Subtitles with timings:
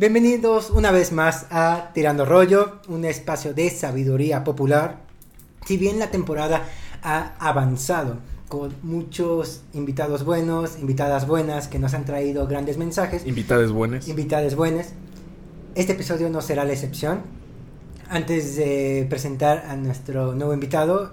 [0.00, 5.00] Bienvenidos una vez más a Tirando Rollo, un espacio de sabiduría popular.
[5.66, 6.62] Si bien la temporada
[7.02, 13.26] ha avanzado con muchos invitados buenos, invitadas buenas que nos han traído grandes mensajes.
[13.26, 14.06] Invitadas buenas.
[14.06, 14.92] Invitadas buenas.
[15.74, 17.22] Este episodio no será la excepción.
[18.08, 21.10] Antes de presentar a nuestro nuevo invitado,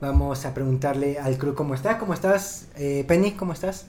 [0.00, 1.98] vamos a preguntarle al crew cómo está.
[1.98, 3.32] ¿Cómo estás, eh, Penny?
[3.32, 3.88] ¿Cómo estás?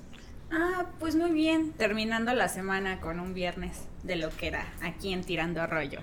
[0.57, 3.73] Ah, pues muy bien, terminando la semana con un viernes
[4.03, 5.99] de lo que era aquí en Tirando Arroyo.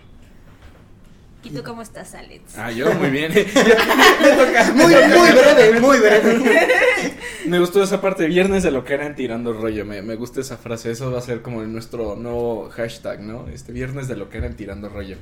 [1.42, 2.58] ¿Y tú cómo estás, Alex?
[2.58, 3.32] Ah, yo muy bien.
[4.74, 6.62] muy, muy breve, muy breve.
[7.46, 10.42] me gustó esa parte, viernes de lo que era en Tirando Rollo, me, me gusta
[10.42, 13.48] esa frase, eso va a ser como nuestro nuevo hashtag, ¿no?
[13.48, 15.16] Este viernes de lo que era en Tirando Rollo.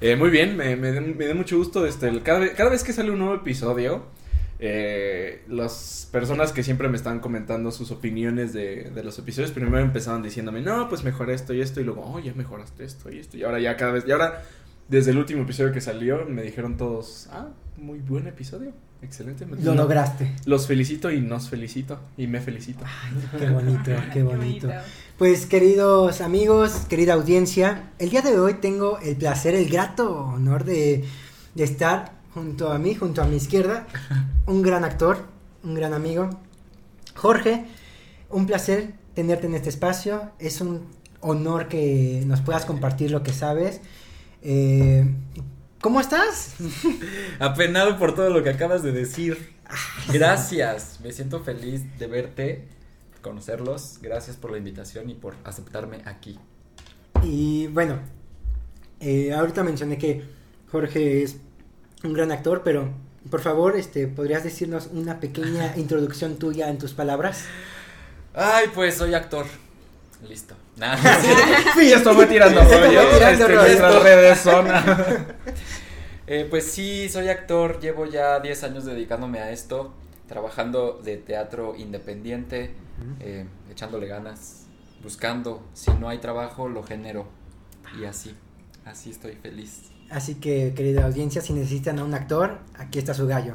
[0.00, 3.10] Eh, muy bien, me, me, me, da mucho gusto, este, cada, cada vez que sale
[3.10, 4.06] un nuevo episodio,
[4.62, 9.78] eh, las personas que siempre me están comentando sus opiniones de, de, los episodios, primero
[9.78, 13.18] empezaban diciéndome, no, pues mejora esto y esto, y luego, oh, ya mejoraste esto y
[13.18, 14.42] esto, y ahora ya cada vez, y ahora,
[14.86, 19.46] desde el último episodio que salió, me dijeron todos, ah, muy buen episodio, excelente.
[19.46, 20.30] Lo no, lograste.
[20.44, 22.84] Los felicito y nos felicito, y me felicito.
[22.84, 24.68] Ay, qué bonito, qué bonito.
[25.16, 30.64] Pues queridos amigos, querida audiencia, el día de hoy tengo el placer, el grato honor
[30.64, 31.02] de,
[31.54, 33.86] de estar junto a mí, junto a mi izquierda,
[34.46, 35.26] un gran actor,
[35.64, 36.30] un gran amigo.
[37.14, 37.66] Jorge,
[38.30, 40.30] un placer tenerte en este espacio.
[40.38, 40.86] Es un
[41.20, 43.80] honor que nos puedas compartir lo que sabes.
[44.42, 45.04] Eh,
[45.80, 46.56] ¿Cómo estás?
[47.38, 49.54] Apenado por todo lo que acabas de decir.
[50.12, 52.68] Gracias, me siento feliz de verte,
[53.22, 53.98] conocerlos.
[54.02, 56.38] Gracias por la invitación y por aceptarme aquí.
[57.22, 57.98] Y bueno,
[59.00, 60.24] eh, ahorita mencioné que
[60.70, 61.36] Jorge es
[62.04, 62.90] un gran actor, pero
[63.28, 67.44] por favor, este, ¿podrías decirnos una pequeña introducción tuya en tus palabras?
[68.34, 69.46] Ay, pues soy actor.
[70.26, 70.54] Listo.
[70.76, 70.96] Nada.
[71.74, 71.92] sí,
[72.28, 73.02] tirando rollo.
[73.10, 75.26] tirando redes zona.
[76.26, 77.80] eh, pues sí, soy actor.
[77.80, 79.94] Llevo ya 10 años dedicándome a esto.
[80.28, 82.74] Trabajando de teatro independiente.
[83.20, 84.66] eh, echándole ganas.
[85.02, 85.62] Buscando.
[85.74, 87.26] Si no hay trabajo, lo genero.
[88.00, 88.34] Y así.
[88.84, 89.90] Así estoy feliz.
[90.10, 93.54] Así que, querida audiencia, si necesitan a un actor, aquí está su gallo.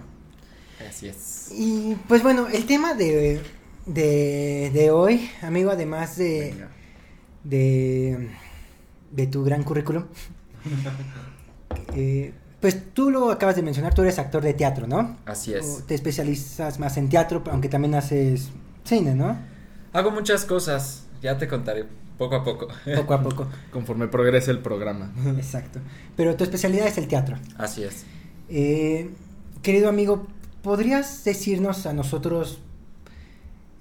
[0.90, 1.52] Así es.
[1.52, 3.42] Y pues bueno, el tema de,
[3.86, 6.56] de, de hoy, amigo, además de,
[7.44, 8.30] de,
[9.12, 10.06] de tu gran currículum,
[11.96, 15.18] eh, pues tú lo acabas de mencionar, tú eres actor de teatro, ¿no?
[15.26, 15.66] Así es.
[15.66, 18.50] O te especializas más en teatro, aunque también haces
[18.84, 19.38] cine, ¿no?
[19.94, 21.86] Hago muchas cosas, ya te contaré
[22.18, 22.68] poco a poco.
[22.96, 23.48] Poco a poco.
[23.72, 25.12] Conforme progrese el programa.
[25.38, 25.80] Exacto.
[26.16, 27.38] Pero tu especialidad es el teatro.
[27.58, 28.06] Así es.
[28.48, 29.10] Eh,
[29.64, 30.28] querido amigo,
[30.62, 32.60] ¿podrías decirnos a nosotros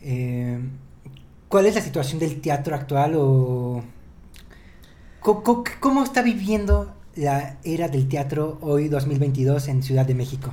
[0.00, 0.58] eh,
[1.48, 3.84] cuál es la situación del teatro actual o
[5.20, 10.52] cómo, cómo está viviendo la era del teatro hoy 2022 en Ciudad de México?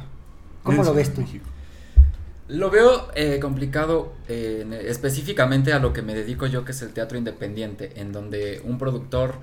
[0.63, 1.21] ¿Cómo lo ves tú?
[1.21, 1.45] México.
[2.51, 6.91] Lo veo eh, complicado eh, específicamente a lo que me dedico yo, que es el
[6.91, 9.35] teatro independiente, en donde un productor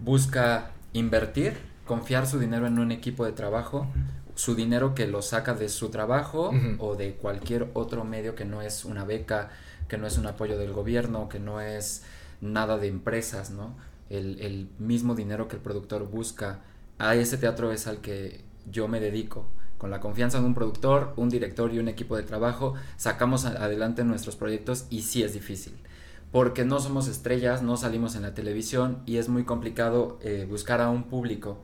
[0.00, 3.86] busca invertir, confiar su dinero en un equipo de trabajo,
[4.34, 6.76] su dinero que lo saca de su trabajo uh -huh.
[6.80, 9.50] o de cualquier otro medio que no es una beca,
[9.86, 12.02] que no es un apoyo del gobierno, que no es
[12.40, 13.76] nada de empresas, ¿no?
[14.10, 16.62] El, el mismo dinero que el productor busca,
[16.98, 19.46] a ese teatro es al que yo me dedico
[19.78, 24.04] con la confianza de un productor, un director y un equipo de trabajo, sacamos adelante
[24.04, 25.74] nuestros proyectos y sí es difícil.
[26.32, 30.80] Porque no somos estrellas, no salimos en la televisión y es muy complicado eh, buscar
[30.80, 31.58] a un público.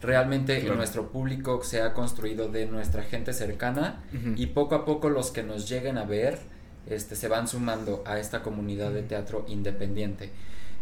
[0.00, 0.76] Realmente claro.
[0.76, 4.34] nuestro público se ha construido de nuestra gente cercana uh -huh.
[4.36, 6.38] y poco a poco los que nos lleguen a ver
[6.86, 10.30] este, se van sumando a esta comunidad de teatro independiente.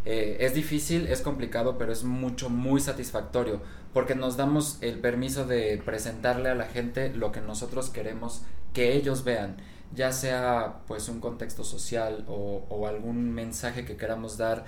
[0.04, 3.60] Eh, es difícil, es complicado, pero es mucho, muy satisfactorio,
[3.92, 8.94] porque nos damos el permiso de presentarle a la gente lo que nosotros queremos que
[8.94, 9.56] ellos vean,
[9.94, 14.64] ya sea pues un contexto social o, o algún mensaje que queramos dar,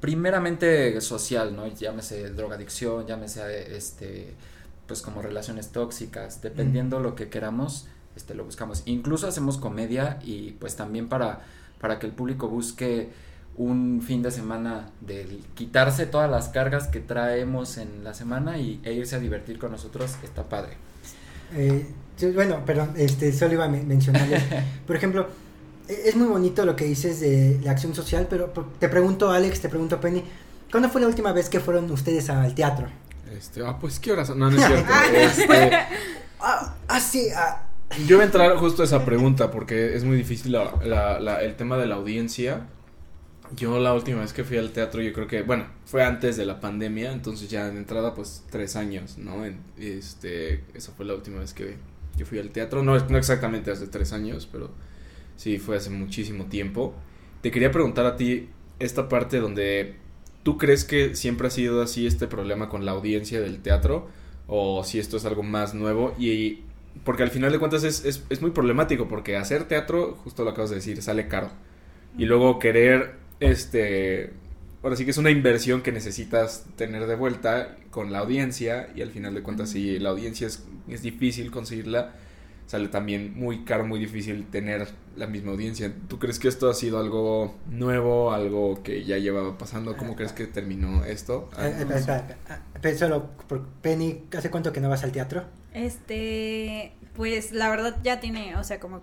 [0.00, 1.66] primeramente social, ¿no?
[1.66, 4.34] Llámese drogadicción, llámese este
[4.86, 7.02] pues como relaciones tóxicas, dependiendo mm.
[7.04, 7.86] lo que queramos,
[8.16, 8.82] este lo buscamos.
[8.86, 11.42] Incluso hacemos comedia y pues también para,
[11.80, 13.08] para que el público busque
[13.56, 18.80] un fin de semana de quitarse todas las cargas que traemos en la semana y,
[18.84, 20.74] e irse a divertir con nosotros está padre.
[21.54, 21.86] Eh,
[22.34, 24.42] bueno, perdón, este, solo iba a mencionarles.
[24.86, 25.28] Por ejemplo,
[25.88, 29.68] es muy bonito lo que dices de la acción social, pero te pregunto, Alex, te
[29.68, 30.22] pregunto, Penny,
[30.70, 32.88] ¿cuándo fue la última vez que fueron ustedes al teatro?
[33.36, 34.30] Este, ah, pues, ¿qué horas?
[34.30, 34.92] No, no es cierto.
[35.14, 35.76] este,
[36.40, 37.66] ah, ah, sí, ah.
[38.06, 41.42] Yo voy a entrar justo a esa pregunta porque es muy difícil la, la, la,
[41.42, 42.66] el tema de la audiencia
[43.56, 46.46] Yo la última vez que fui al teatro, yo creo que, bueno, fue antes de
[46.46, 49.44] la pandemia, entonces ya de entrada, pues tres años, ¿no?
[49.76, 51.76] este, esa fue la última vez que,
[52.16, 54.70] yo fui al teatro, no, no exactamente hace tres años, pero
[55.36, 56.94] sí fue hace muchísimo tiempo.
[57.40, 58.48] Te quería preguntar a ti
[58.78, 59.96] esta parte donde
[60.42, 64.08] tú crees que siempre ha sido así este problema con la audiencia del teatro,
[64.46, 66.60] o si esto es algo más nuevo, y
[67.04, 70.50] porque al final de cuentas es, es, es muy problemático, porque hacer teatro, justo lo
[70.50, 71.50] acabas de decir, sale caro.
[72.18, 74.32] Y luego querer este,
[74.82, 79.02] ahora sí que es una inversión que necesitas tener de vuelta con la audiencia y
[79.02, 82.12] al final de cuentas si la audiencia es, es difícil conseguirla,
[82.66, 85.92] sale también muy caro, muy difícil tener la misma audiencia.
[86.08, 89.96] ¿Tú crees que esto ha sido algo nuevo, algo que ya llevaba pasando?
[89.96, 91.50] ¿Cómo crees que terminó esto?
[91.58, 93.30] Eh, solo
[93.82, 95.44] Penny, ¿hace cuánto que no vas al teatro?
[95.74, 99.02] Este, pues la verdad ya tiene, o sea, como,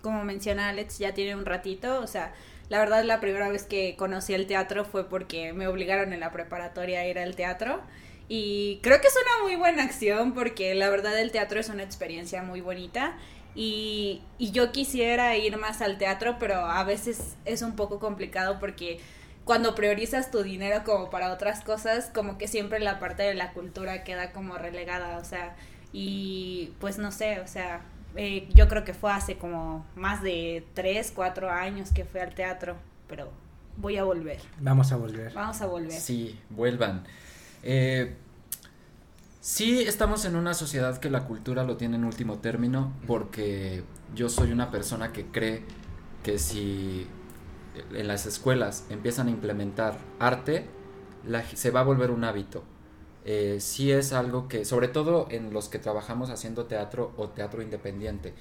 [0.00, 2.32] como menciona Alex, ya tiene un ratito, o sea,
[2.68, 6.32] la verdad, la primera vez que conocí el teatro fue porque me obligaron en la
[6.32, 7.82] preparatoria a ir al teatro.
[8.28, 11.82] Y creo que es una muy buena acción porque la verdad el teatro es una
[11.82, 13.16] experiencia muy bonita.
[13.54, 18.58] Y, y yo quisiera ir más al teatro, pero a veces es un poco complicado
[18.58, 18.98] porque
[19.44, 23.52] cuando priorizas tu dinero como para otras cosas, como que siempre la parte de la
[23.52, 25.54] cultura queda como relegada, o sea,
[25.92, 27.82] y pues no sé, o sea,
[28.16, 32.34] eh, yo creo que fue hace como más de 3, 4 años que fui al
[32.34, 32.76] teatro,
[33.08, 33.30] pero
[33.76, 34.40] voy a volver.
[34.60, 35.32] Vamos a volver.
[35.34, 35.92] Vamos a volver.
[35.92, 37.04] Sí, vuelvan.
[37.62, 38.14] Eh,
[39.40, 43.82] sí, estamos en una sociedad que la cultura lo tiene en último término, porque
[44.14, 45.62] yo soy una persona que cree
[46.22, 47.06] que si
[47.92, 50.68] en las escuelas empiezan a implementar arte,
[51.54, 52.62] se va a volver un hábito
[53.24, 57.62] eh, sí es algo que, sobre todo en los que trabajamos haciendo teatro o teatro
[57.62, 58.34] independiente,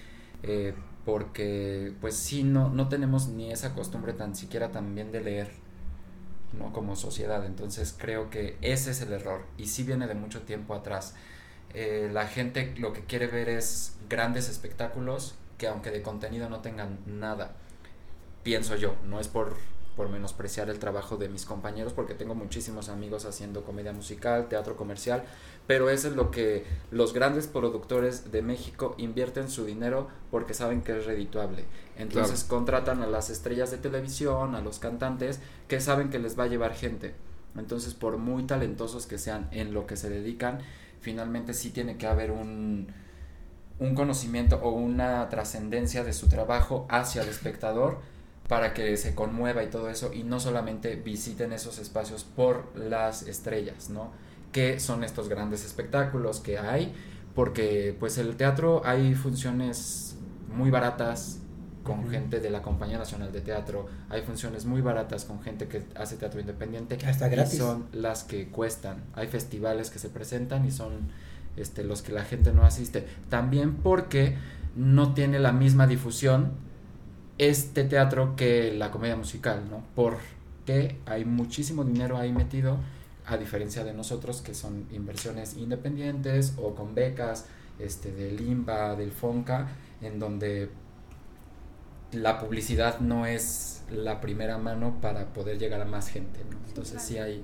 [0.43, 0.73] eh,
[1.05, 5.51] porque pues sí, no, no tenemos ni esa costumbre tan siquiera también de leer,
[6.57, 6.73] ¿no?
[6.73, 10.73] Como sociedad, entonces creo que ese es el error y sí viene de mucho tiempo
[10.75, 11.15] atrás.
[11.73, 16.59] Eh, la gente lo que quiere ver es grandes espectáculos que aunque de contenido no
[16.59, 17.55] tengan nada,
[18.43, 19.55] pienso yo, no es por
[19.95, 24.75] por menospreciar el trabajo de mis compañeros, porque tengo muchísimos amigos haciendo comedia musical, teatro
[24.75, 25.23] comercial,
[25.67, 30.81] pero eso es lo que los grandes productores de México invierten su dinero porque saben
[30.81, 31.65] que es redituable.
[31.97, 36.45] Entonces contratan a las estrellas de televisión, a los cantantes, que saben que les va
[36.45, 37.13] a llevar gente.
[37.55, 40.59] Entonces, por muy talentosos que sean en lo que se dedican,
[41.01, 42.87] finalmente sí tiene que haber un,
[43.79, 47.99] un conocimiento o una trascendencia de su trabajo hacia el espectador
[48.47, 53.23] para que se conmueva y todo eso y no solamente visiten esos espacios por las
[53.23, 54.11] estrellas, ¿no?
[54.51, 56.93] Que son estos grandes espectáculos que hay,
[57.35, 60.17] porque pues el teatro hay funciones
[60.53, 61.39] muy baratas
[61.83, 65.83] con gente de la Compañía Nacional de Teatro, hay funciones muy baratas con gente que
[65.95, 67.55] hace teatro independiente Hasta gratis.
[67.55, 69.03] y son las que cuestan.
[69.13, 71.09] Hay festivales que se presentan y son
[71.57, 73.05] este los que la gente no asiste.
[73.29, 74.37] También porque
[74.75, 76.53] no tiene la misma difusión
[77.37, 79.83] este teatro que la comedia musical, ¿no?
[79.95, 82.77] Porque hay muchísimo dinero ahí metido,
[83.25, 87.45] a diferencia de nosotros que son inversiones independientes o con becas
[87.79, 89.67] este, del IMBA, del FONCA,
[90.01, 90.69] en donde
[92.11, 96.57] la publicidad no es la primera mano para poder llegar a más gente, ¿no?
[96.67, 97.43] Entonces sí hay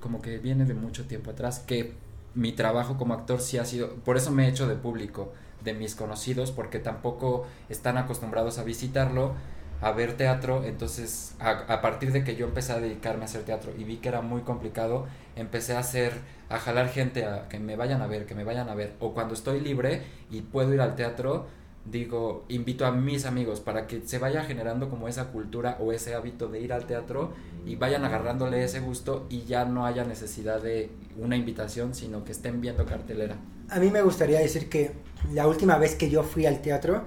[0.00, 1.94] como que viene de mucho tiempo atrás que
[2.34, 5.32] mi trabajo como actor sí ha sido, por eso me he hecho de público,
[5.66, 9.34] de mis conocidos porque tampoco están acostumbrados a visitarlo,
[9.82, 13.72] a ver teatro, entonces a, partir de que yo empecé a dedicarme a hacer teatro
[13.76, 16.14] y vi que era muy complicado, empecé a hacer,
[16.48, 19.12] a jalar gente a que me vayan a ver, que me vayan a ver, o
[19.12, 21.46] cuando estoy libre y puedo ir al teatro,
[21.84, 26.14] digo, invito a mis amigos para que se vaya generando como esa cultura o ese
[26.14, 27.32] hábito de ir al teatro
[27.64, 32.32] y vayan agarrándole ese gusto y ya no haya necesidad de una invitación, sino que
[32.32, 33.36] estén viendo cartelera.
[33.68, 34.92] A mí me gustaría decir que
[35.32, 37.04] la última vez que yo fui al teatro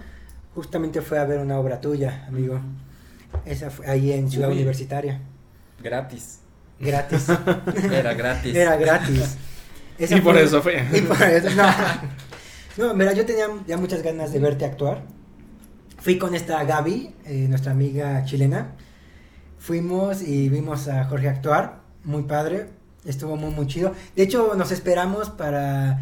[0.56, 2.60] justamente fue a ver una obra tuya, amigo.
[3.46, 5.22] Esa fue ahí en Ciudad Universitaria.
[5.82, 6.40] Gratis.
[6.80, 7.28] Gratis.
[7.92, 8.56] Era gratis.
[8.56, 9.38] Era gratis.
[10.00, 10.84] y por eso fue.
[10.94, 11.68] Y por eso, no.
[12.78, 15.04] No, mira, yo tenía ya muchas ganas de verte actuar.
[15.98, 18.76] Fui con esta Gaby, eh, nuestra amiga chilena.
[19.58, 21.82] Fuimos y vimos a Jorge actuar.
[22.06, 22.68] Muy padre.
[23.06, 23.94] Estuvo muy, muy chido.
[24.16, 26.00] De hecho, nos esperamos para,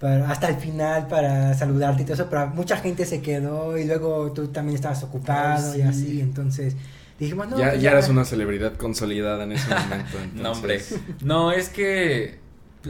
[0.00, 4.32] hasta el final para saludarte y todo eso, pero mucha gente se quedó y luego
[4.32, 6.20] tú también estabas ocupado y así.
[6.20, 6.74] Entonces
[7.18, 7.58] dijimos, no.
[7.58, 10.18] Ya, pues ya, eras una celebridad consolidada en ese momento.
[10.34, 10.80] no, hombre.
[11.22, 12.38] No, es que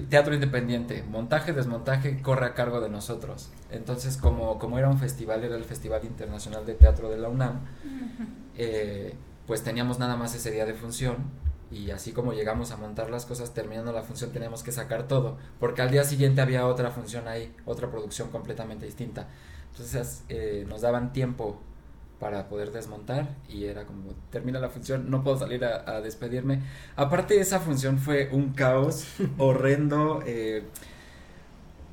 [0.09, 3.51] teatro independiente, montaje, desmontaje, corre a cargo de nosotros.
[3.73, 7.59] Entonces, como, como era un festival, era el Festival Internacional de Teatro de la UNAM,
[8.57, 9.15] eh,
[9.49, 11.17] pues teníamos nada más ese día de función
[11.71, 15.39] y así como llegamos a montar las cosas terminando la función teníamos que sacar todo
[15.61, 19.29] porque al día siguiente había otra función ahí otra producción completamente distinta.
[19.71, 21.61] Entonces eh, nos daban tiempo
[22.19, 26.61] para poder desmontar y era como termina la función no puedo salir a, despedirme.
[26.97, 29.07] Aparte esa función fue un caos
[29.39, 30.65] horrendo eh,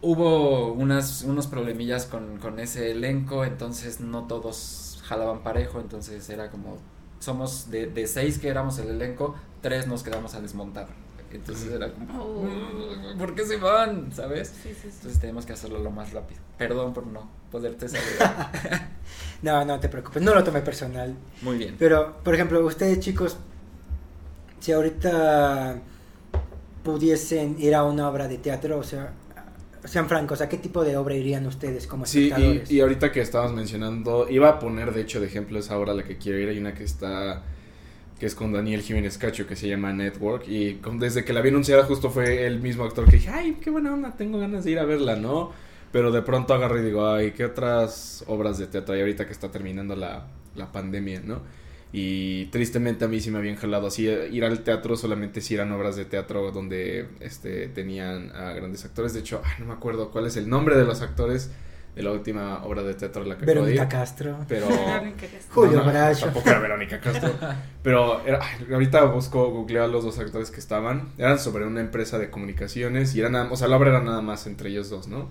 [0.01, 6.49] hubo unas unos problemillas con, con ese elenco entonces no todos jalaban parejo entonces era
[6.49, 6.77] como
[7.19, 10.87] somos de, de seis que éramos el elenco, tres nos quedamos a desmontar.
[11.31, 13.17] Entonces era como, oh.
[13.17, 14.11] ¿por qué se van?
[14.13, 14.53] ¿Sabes?
[14.65, 16.39] Entonces tenemos que hacerlo lo más rápido.
[16.57, 18.51] Perdón por no poderte saludar.
[19.41, 21.15] no, no te preocupes, no lo tomé personal.
[21.41, 21.75] Muy bien.
[21.77, 23.37] Pero, por ejemplo, ustedes chicos,
[24.59, 25.79] si ahorita
[26.83, 29.11] pudiesen ir a una obra de teatro, o sea,
[29.83, 32.67] sean francos, ¿a qué tipo de obra irían ustedes como espectadores?
[32.67, 35.91] Sí, y, ahorita que estabas mencionando, iba a poner de hecho de ejemplo esa obra
[35.91, 37.43] a la que quiero ir, hay una que está,
[38.19, 41.49] que es con Daniel Jiménez Cacho, que se llama Network, y desde que la vi
[41.49, 44.71] anunciada justo fue el mismo actor que dije, ay, qué buena onda, tengo ganas de
[44.71, 45.51] ir a verla, ¿no?
[45.91, 49.31] Pero de pronto agarro y digo, ay, ¿qué otras obras de teatro hay ahorita que
[49.31, 51.41] está terminando la, la pandemia, ¿no?
[51.93, 55.55] Y tristemente a mí sí me habían jalado así eh, ir al teatro solamente si
[55.55, 59.13] eran obras de teatro donde este tenían a grandes actores.
[59.13, 61.51] De hecho, no me acuerdo cuál es el nombre de los actores
[61.97, 64.37] de la última obra de teatro la que Verónica Castro.
[64.47, 64.67] Pero
[65.49, 66.25] Julio Bracho.
[66.25, 67.33] Tampoco era Verónica Castro.
[67.83, 68.39] pero era,
[68.71, 71.09] ahorita busco googleo a los dos actores que estaban.
[71.17, 74.45] Eran sobre una empresa de comunicaciones y eran o sea, la obra era nada más
[74.45, 75.29] entre ellos dos, ¿no?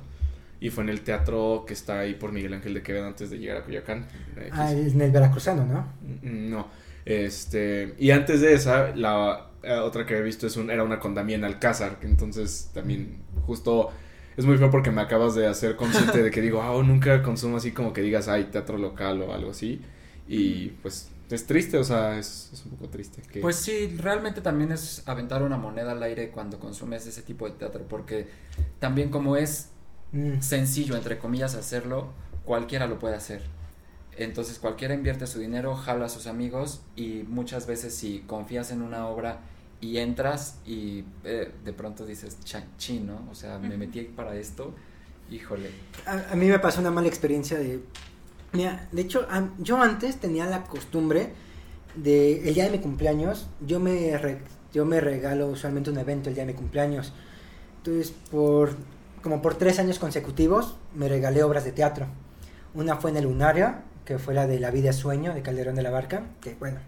[0.58, 3.38] y fue en el teatro que está ahí por Miguel Ángel de Quevedo antes de
[3.38, 4.06] llegar a Coyoacán.
[4.38, 5.92] Eh, ah, en el Veracruzano, ¿no?
[6.22, 6.68] Mm, no.
[7.04, 10.98] Este, y antes de esa, la eh, otra que he visto es un, era una
[10.98, 13.90] con Damián Alcázar, que entonces también justo
[14.36, 17.22] es muy feo porque me acabas de hacer consciente de que digo, ah, oh, nunca
[17.22, 19.80] consumo así como que digas, ay, teatro local o algo así.
[20.28, 23.22] Y pues es triste, o sea, es, es un poco triste.
[23.22, 23.40] Que...
[23.40, 27.52] Pues sí, realmente también es aventar una moneda al aire cuando consumes ese tipo de
[27.52, 28.28] teatro, porque
[28.78, 29.70] también como es
[30.12, 30.40] Mm.
[30.40, 32.08] sencillo, entre comillas, hacerlo,
[32.44, 33.42] cualquiera lo puede hacer.
[34.16, 38.82] Entonces cualquiera invierte su dinero, jala a sus amigos y muchas veces si confías en
[38.82, 39.40] una obra
[39.80, 42.38] y entras y eh, de pronto dices,
[42.78, 44.74] chino, O sea, me metí para esto,
[45.30, 45.70] híjole.
[46.06, 47.80] A, mí me pasó una mala experiencia de...
[48.52, 49.26] Mira, de hecho,
[49.58, 51.32] yo antes tenía la costumbre
[51.94, 54.18] de el día de mi cumpleaños, yo me,
[54.72, 57.12] yo me regalo usualmente un evento el día de mi cumpleaños.
[57.78, 58.76] Entonces, por
[59.22, 62.06] como por tres años consecutivos me regalé obras de teatro.
[62.74, 65.74] Una fue en el Lunario, que fue la de La vida es sueño, de Calderón
[65.74, 66.78] de la Barca, que bueno.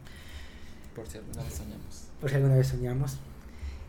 [0.94, 2.07] Por si alguna vez soñamos.
[2.20, 3.18] Por si alguna vez soñamos.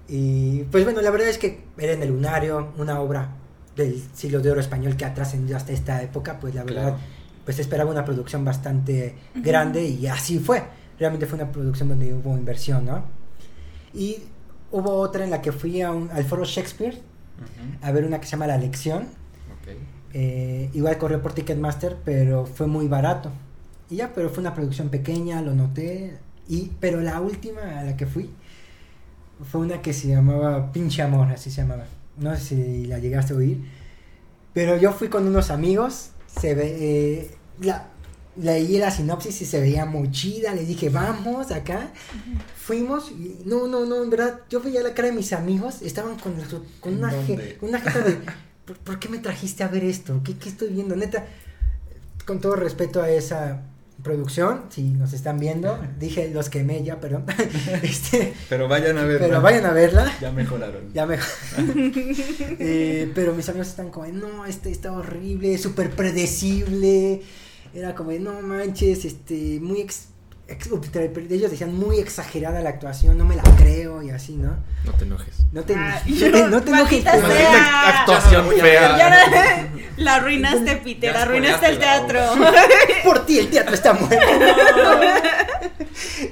[0.08, 3.30] Y pues bueno, la verdad es que era en el Lunario, una obra
[3.76, 6.98] del siglo de oro español que ha trascendido hasta esta época, pues la verdad,
[7.46, 10.64] pues esperaba una producción bastante grande y así fue.
[11.00, 13.04] Realmente fue una producción donde hubo inversión, ¿no?
[13.94, 14.18] Y
[14.72, 17.00] hubo otra en la que fui a un, al foro Shakespeare
[17.82, 19.08] a ver una que se llama La Lección.
[20.14, 23.32] Eh, igual corrió por Ticketmaster, pero fue muy barato.
[23.90, 26.18] Y ya, pero fue una producción pequeña, lo noté.
[26.50, 28.32] Y, pero la última a la que fui
[29.50, 31.86] fue una que se llamaba Pinche Amor, así se llamaba.
[32.18, 33.64] No sé si la llegaste a oír.
[34.54, 36.10] Pero yo fui con unos amigos.
[36.28, 37.88] Se ve, eh, la,
[38.36, 41.92] leí la sinopsis y se veía muy chida, le dije, vamos acá.
[42.56, 46.18] Fuimos y no, no, no, en verdad, yo veía la cara de mis amigos, estaban
[46.18, 46.34] con,
[46.80, 47.14] con una,
[47.62, 48.20] una jeta de,
[48.84, 50.22] ¿por, qué me trajiste a ver esto?
[50.24, 50.96] ¿Qué, ¿Qué estoy viendo?
[50.96, 51.26] Neta,
[52.26, 53.62] con todo respeto a esa
[54.04, 57.24] producción, si nos están viendo, dije los quemé ya, pero
[57.84, 59.28] este, pero vayan a verla.
[59.28, 60.18] Pero vayan a verla.
[60.20, 60.94] Ya mejoraron.
[60.94, 61.92] Ya mejoraron.
[62.60, 67.22] eh, pero mis amigos están como, no, este está horrible, súper predecible
[67.74, 70.08] era como no manches, este, muy ex,
[71.30, 74.58] ellos decían muy exagerada la actuación, no me la creo y así, ¿no?
[74.86, 75.46] No te enojes.
[75.52, 76.02] No te, ah,
[76.50, 77.06] no, te, enojes.
[77.06, 79.72] actuación fea.
[79.98, 82.20] la arruinaste, Peter, arruinaste el teatro.
[83.04, 84.16] Por ti el teatro está muerto.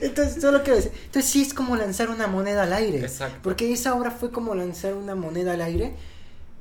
[0.01, 2.99] Entonces, solo quiero decir, entonces sí es como lanzar una moneda al aire.
[2.99, 3.39] Exacto.
[3.43, 5.93] Porque esa obra fue como lanzar una moneda al aire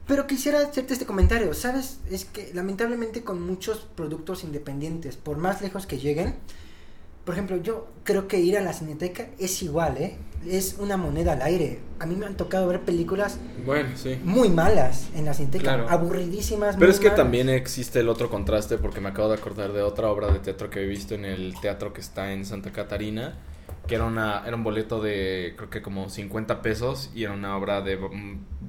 [0.06, 1.98] pero quisiera hacerte este comentario, ¿sabes?
[2.10, 6.36] Es que lamentablemente con muchos productos independientes, por más lejos que lleguen,
[7.26, 10.16] por ejemplo, yo creo que ir a la cineteca es igual, ¿eh?
[10.48, 11.80] Es una moneda al aire.
[11.98, 14.16] A mí me han tocado ver películas bueno, sí.
[14.22, 16.76] muy malas en la cineteca, aburridísimas.
[16.78, 20.08] Pero es que también existe el otro contraste, porque me acabo de acordar de otra
[20.08, 23.34] obra de teatro que he visto en el teatro que está en Santa Catarina,
[23.86, 27.56] que era, una, era un boleto de creo que como 50 pesos y era una
[27.56, 27.98] obra de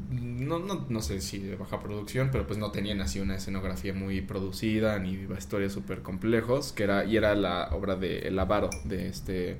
[0.09, 3.93] no, no, no sé si de baja producción, pero pues no tenían así una escenografía
[3.93, 8.69] muy producida ni historias súper complejos, que era, y era la obra de El Avaro,
[8.85, 9.57] de este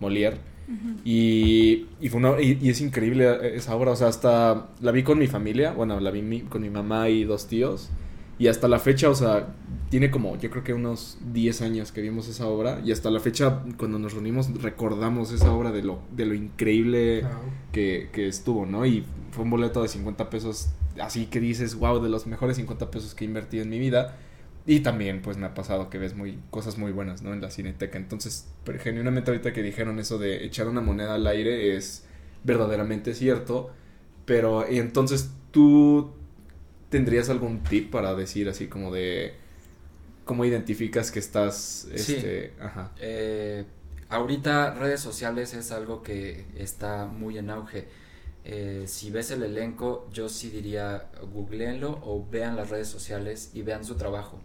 [0.00, 0.36] Molière.
[1.04, 5.18] y, y, fue una, y, es increíble esa obra, o sea, hasta la vi con
[5.18, 7.90] mi familia, bueno, la vi con mi mamá y dos tíos,
[8.38, 9.48] y hasta la fecha, o sea,
[9.90, 12.80] tiene como, yo creo que unos 10 años que vimos esa obra.
[12.84, 17.24] Y hasta la fecha, cuando nos reunimos, recordamos esa obra de lo, de lo increíble
[17.72, 18.86] que, que, estuvo, ¿no?
[18.86, 22.90] Y fue un boleto de 50 pesos, así que dices, wow, de los mejores 50
[22.90, 24.16] pesos que he invertido en mi vida.
[24.66, 27.32] Y también, pues me ha pasado que ves muy, cosas muy buenas, ¿no?
[27.32, 27.96] En la cineteca.
[27.96, 32.04] Entonces, pero genuinamente ahorita que dijeron eso de echar una moneda al aire es
[32.44, 33.70] verdaderamente cierto.
[34.26, 36.12] Pero entonces tú
[36.90, 39.34] ¿Tendrías algún tip para decir así como de
[40.28, 42.92] cómo identificas que estás este, ajá.
[43.00, 43.64] Eh,
[44.10, 47.88] ahorita redes sociales es algo que está muy en auge.
[48.44, 53.62] Eh, si ves el elenco, yo sí diría googleenlo o vean las redes sociales y
[53.62, 54.38] vean su trabajo.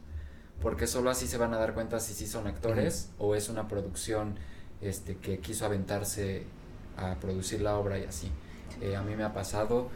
[0.62, 3.68] Porque solo así se van a dar cuenta si sí son actores o es una
[3.68, 4.36] producción
[4.80, 6.44] este, que quiso aventarse
[6.96, 8.32] a producir la obra y así.
[8.80, 9.90] Eh, a mí me ha pasado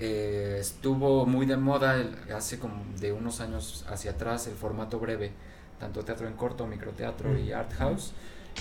[0.00, 1.96] eh, estuvo muy de moda
[2.34, 5.32] hace como de unos años hacia atrás el formato breve,
[5.78, 8.12] tanto teatro en corto, microteatro y art house.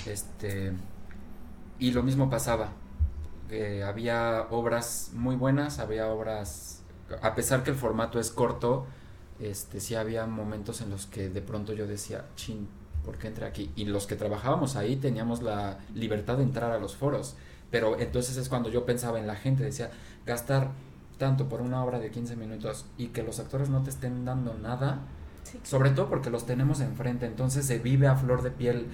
[0.05, 0.73] Este,
[1.79, 2.73] y lo mismo pasaba.
[3.85, 6.81] había obras muy buenas, había obras,
[7.21, 8.85] a pesar que el formato es corto,
[9.39, 12.67] este, sí había momentos en los que de pronto yo decía, chin,
[13.03, 13.71] ¿por qué entré aquí?
[13.75, 17.35] Y los que trabajábamos ahí teníamos la libertad de entrar a los foros.
[17.69, 19.91] Pero entonces es cuando yo pensaba en la gente, decía,
[20.25, 20.71] gastar
[21.17, 24.53] tanto por una obra de 15 minutos y que los actores no te estén dando
[24.55, 24.99] nada,
[25.63, 28.87] sobre todo porque los tenemos enfrente, entonces se vive a flor de piel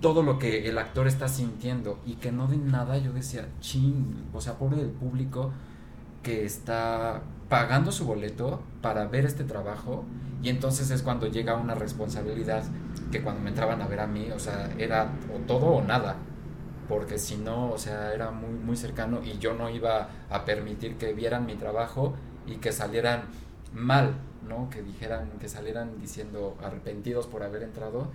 [0.00, 4.28] todo lo que el actor está sintiendo y que no den nada, yo decía, ching,
[4.32, 5.50] o sea, pobre del público
[6.22, 10.04] que está pagando su boleto para ver este trabajo
[10.42, 12.64] y entonces es cuando llega una responsabilidad
[13.10, 16.16] que cuando me entraban a ver a mí, o sea, era o todo o nada
[16.88, 20.96] porque si no, o sea, era muy, muy cercano y yo no iba a permitir
[20.96, 22.14] que vieran mi trabajo
[22.46, 23.24] y que salieran
[23.72, 24.14] mal,
[24.48, 24.70] ¿no?
[24.70, 28.10] Que dijeran, que salieran diciendo arrepentidos por haber entrado,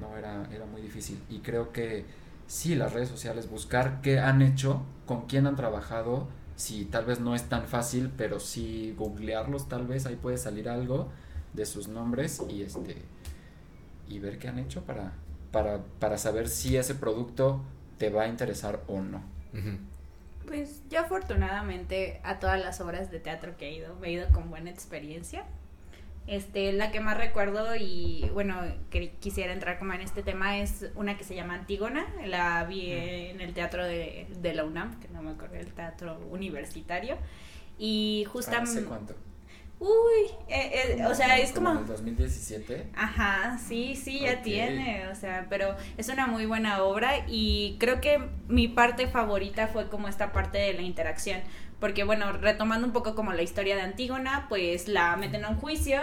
[0.00, 1.20] no, era, era muy difícil.
[1.28, 2.04] Y creo que
[2.46, 7.20] sí, las redes sociales, buscar qué han hecho, con quién han trabajado, si tal vez
[7.20, 11.08] no es tan fácil, pero sí googlearlos tal vez, ahí puede salir algo
[11.52, 12.96] de sus nombres y este
[14.08, 15.12] y ver qué han hecho para,
[15.52, 17.60] para, para saber si ese producto
[17.98, 19.22] te va a interesar o no.
[20.46, 24.28] Pues yo afortunadamente a todas las obras de teatro que he ido, me he ido
[24.30, 25.44] con buena experiencia.
[26.26, 30.90] Este, la que más recuerdo y bueno, que quisiera entrar como en este tema es
[30.94, 35.08] una que se llama Antígona, la vi en el teatro de, de la UNAM, que
[35.08, 37.16] no me acuerdo, el teatro universitario.
[37.78, 38.84] Y justamente...
[38.84, 39.14] cuánto?
[39.80, 41.72] Uy, eh, eh, o sea, es como...
[41.72, 41.86] como...
[41.86, 42.88] 2017?
[42.96, 48.00] Ajá, sí, sí, ya tiene, o sea, pero es una muy buena obra y creo
[48.00, 51.42] que mi parte favorita fue como esta parte de la interacción,
[51.78, 55.56] porque bueno, retomando un poco como la historia de Antígona, pues la meten a un
[55.58, 56.00] juicio,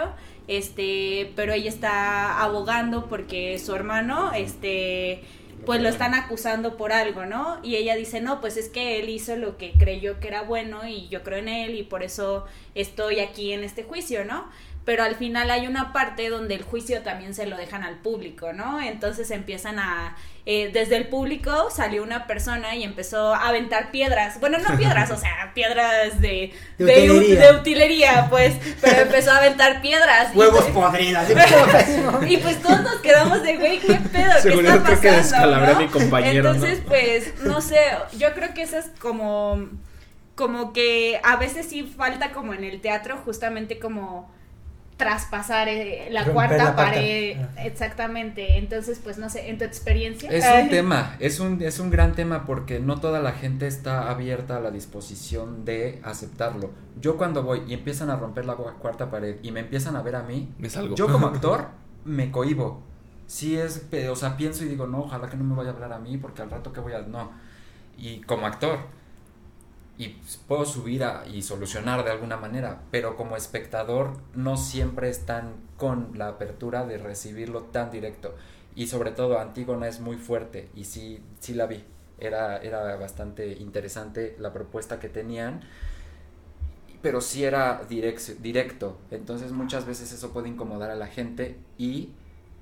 [0.48, 5.22] este, pero ella está abogando porque su hermano, este
[5.64, 7.58] pues lo están acusando por algo, ¿no?
[7.62, 10.86] Y ella dice, no, pues es que él hizo lo que creyó que era bueno
[10.86, 14.48] y yo creo en él y por eso estoy aquí en este juicio, ¿no?
[14.86, 18.52] Pero al final hay una parte donde el juicio también se lo dejan al público,
[18.52, 18.80] ¿no?
[18.80, 24.38] Entonces empiezan a, eh, desde el público salió una persona y empezó a aventar piedras,
[24.38, 28.28] bueno, no piedras, o sea, piedras de, de, utilería.
[28.30, 30.30] pues, pero empezó a aventar piedras.
[30.36, 31.24] Huevos podridos.
[32.28, 34.34] y pues todos nos quedamos de, güey, ¿qué pedo?
[34.40, 35.66] ¿Qué está pasando?
[35.66, 37.80] Que mi compañero, Entonces, pues, no sé,
[38.16, 39.68] yo creo que eso es como,
[40.36, 44.35] como que a veces sí falta como en el teatro, justamente como
[44.96, 47.36] traspasar eh, la cuarta pared.
[47.58, 48.58] Exactamente.
[48.58, 50.30] Entonces, pues no sé, en tu experiencia.
[50.30, 54.10] Es un tema, es un, es un gran tema porque no toda la gente está
[54.10, 56.70] abierta a la disposición de aceptarlo.
[57.00, 60.16] Yo cuando voy y empiezan a romper la cuarta pared y me empiezan a ver
[60.16, 60.96] a mí, me salgo.
[60.96, 61.68] Yo como actor
[62.04, 62.82] me cohibo.
[63.26, 65.92] Sí es, o sea, pienso y digo, no, ojalá que no me vaya a hablar
[65.92, 67.00] a mí porque al rato que voy a...
[67.00, 67.32] No.
[67.98, 68.78] Y como actor,
[69.98, 75.54] y puedo subir a, y solucionar de alguna manera, pero como espectador no siempre están
[75.76, 78.34] con la apertura de recibirlo tan directo.
[78.74, 81.82] Y sobre todo Antígona es muy fuerte y sí, sí la vi.
[82.18, 85.62] Era, era bastante interesante la propuesta que tenían,
[87.00, 88.98] pero sí era directo.
[89.10, 92.10] Entonces muchas veces eso puede incomodar a la gente y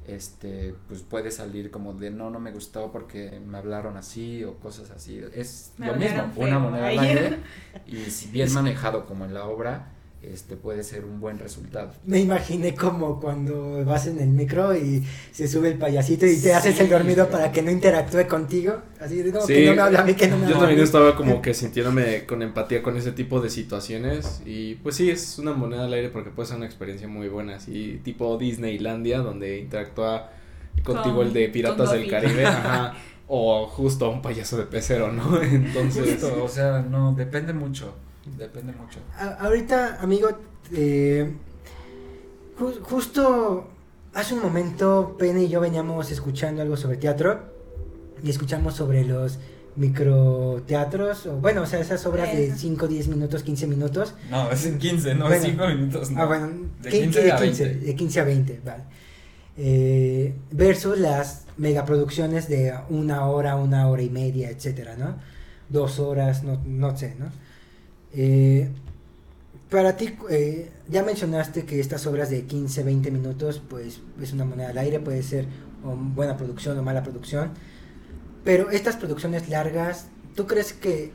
[0.07, 4.55] este pues puede salir como de no no me gustó porque me hablaron así o
[4.59, 7.39] cosas así es lo mismo una moneda al aire
[7.87, 9.94] y si bien manejado como en la obra
[10.33, 11.93] este puede ser un buen resultado.
[12.05, 16.55] Me imaginé como cuando vas en el micro y se sube el payasito y te
[16.55, 18.77] haces el dormido para que no interactúe contigo.
[19.01, 21.15] Así de, no, que no me habla a mí, que no me Yo también estaba
[21.17, 25.53] como que sintiéndome con empatía con ese tipo de situaciones y pues sí, es una
[25.53, 30.31] moneda al aire porque puede ser una experiencia muy buena, así tipo Disneylandia donde interactúa
[30.83, 32.95] contigo el de Piratas del Caribe, ajá.
[33.27, 35.41] O justo un payaso de pecero, ¿no?
[35.43, 36.23] Entonces.
[36.23, 37.95] o sea, no, depende mucho.
[38.27, 39.01] Depende mucho.
[39.39, 40.29] ahorita, amigo,
[40.73, 41.33] eh,
[42.83, 43.69] justo
[44.15, 47.53] hace un momento Pene y yo veníamos escuchando algo sobre teatro
[48.23, 49.39] y escuchamos sobre los
[49.77, 54.15] microteatros, o bueno, o sea, esas obras de 5, 10 minutos, 15 minutos.
[54.31, 56.11] No, es en 15, no, es 5 minutos.
[56.13, 56.23] No.
[56.23, 56.49] Ah, bueno,
[56.81, 57.75] de 15, a 20.
[57.75, 58.85] De 15 a 20, vale.
[59.57, 65.17] Eh, versus las megaproducciones de una hora, una hora y media, etcétera, ¿no?
[65.69, 67.27] Dos horas, no, no sé, ¿no?
[68.15, 68.69] Eh,
[69.71, 74.45] para ti, eh, ya mencionaste que estas obras de 15, 20 minutos, pues es una
[74.45, 75.47] moneda al aire, puede ser
[75.83, 77.51] buena producción o mala producción.
[78.45, 81.13] Pero estas producciones largas, ¿tú crees que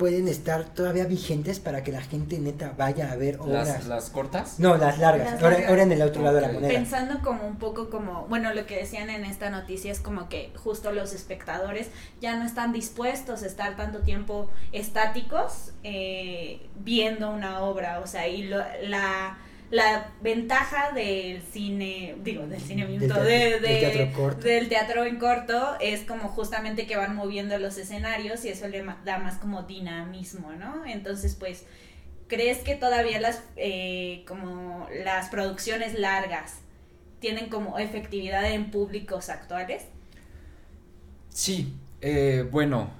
[0.00, 3.86] pueden estar todavía vigentes para que la gente neta vaya a ver obras.
[3.86, 4.58] ¿Las, cortas?
[4.58, 5.42] No, las largas.
[5.42, 6.72] ahora, en el otro lado de la moneda.
[6.72, 10.54] Pensando como un poco como, bueno, lo que decían en esta noticia es como que
[10.56, 17.60] justo los espectadores ya no están dispuestos a estar tanto tiempo estáticos eh, viendo una
[17.60, 19.36] obra, o sea, y la
[19.70, 24.40] la ventaja del cine, digo, del cine del, de, del, teatro corto.
[24.46, 28.84] del teatro en corto es como justamente que van moviendo los escenarios y eso le
[29.04, 30.84] da más como dinamismo, ¿no?
[30.86, 31.64] Entonces, pues,
[32.26, 36.56] ¿crees que todavía las, eh, como las producciones largas
[37.20, 39.84] tienen como efectividad en públicos actuales?
[41.28, 42.90] Sí, eh, bueno,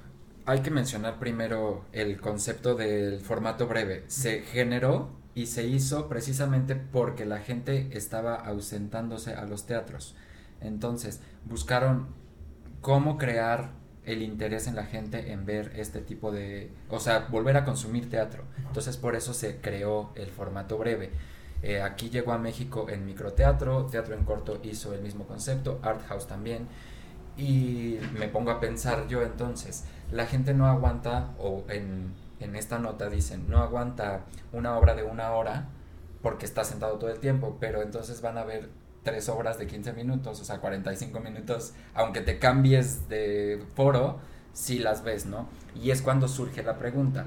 [0.46, 4.04] hay que mencionar primero el concepto del formato breve.
[4.06, 10.14] Se generó y se hizo precisamente porque la gente estaba ausentándose a los teatros.
[10.60, 12.08] Entonces, buscaron
[12.80, 13.70] cómo crear
[14.04, 18.10] el interés en la gente en ver este tipo de, o sea, volver a consumir
[18.10, 18.44] teatro.
[18.66, 21.10] Entonces, por eso se creó el formato breve.
[21.62, 26.06] Eh, aquí llegó a México en microteatro, teatro en corto hizo el mismo concepto, Art
[26.08, 26.66] House también.
[27.36, 32.78] Y me pongo a pensar yo entonces, la gente no aguanta, o en en esta
[32.78, 35.68] nota dicen, no aguanta una obra de una hora
[36.22, 38.68] porque está sentado todo el tiempo, pero entonces van a ver
[39.02, 44.18] tres obras de 15 minutos, o sea, 45 minutos, aunque te cambies de foro,
[44.52, 45.48] si las ves, ¿no?
[45.74, 47.24] Y es cuando surge la pregunta,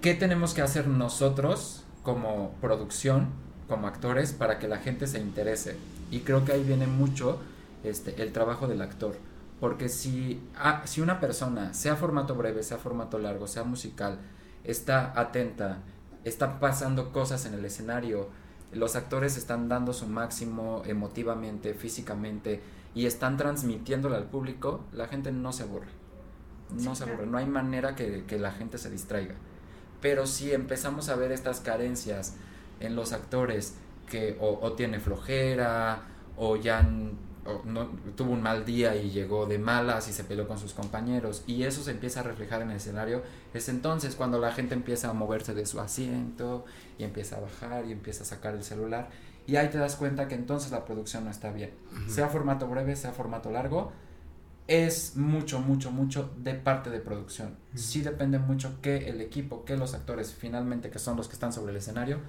[0.00, 3.28] ¿qué tenemos que hacer nosotros como producción,
[3.68, 5.76] como actores, para que la gente se interese?
[6.10, 7.40] Y creo que ahí viene mucho
[7.84, 9.16] este, el trabajo del actor
[9.60, 14.18] porque si, ah, si una persona, sea formato breve, sea formato largo, sea musical,
[14.64, 15.82] está atenta,
[16.24, 18.28] está pasando cosas en el escenario,
[18.72, 22.62] los actores están dando su máximo emotivamente, físicamente,
[22.94, 25.88] y están transmitiéndolo al público, la gente no se aburre.
[26.70, 29.34] No se aburre, no hay manera que, que la gente se distraiga.
[30.00, 32.36] Pero si empezamos a ver estas carencias
[32.78, 33.74] en los actores
[34.08, 36.04] que o, o tiene flojera
[36.36, 36.88] o ya
[37.64, 41.42] no, tuvo un mal día y llegó de malas y se peleó con sus compañeros
[41.46, 43.22] y eso se empieza a reflejar en el escenario,
[43.54, 46.64] es entonces cuando la gente empieza a moverse de su asiento
[46.98, 49.08] y empieza a bajar y empieza a sacar el celular
[49.46, 51.70] y ahí te das cuenta que entonces la producción no está bien.
[52.06, 53.90] Sea formato breve, sea formato largo,
[54.68, 57.56] es mucho, mucho, mucho de parte de producción.
[57.74, 61.52] Sí depende mucho que el equipo, que los actores finalmente, que son los que están
[61.52, 62.20] sobre el escenario,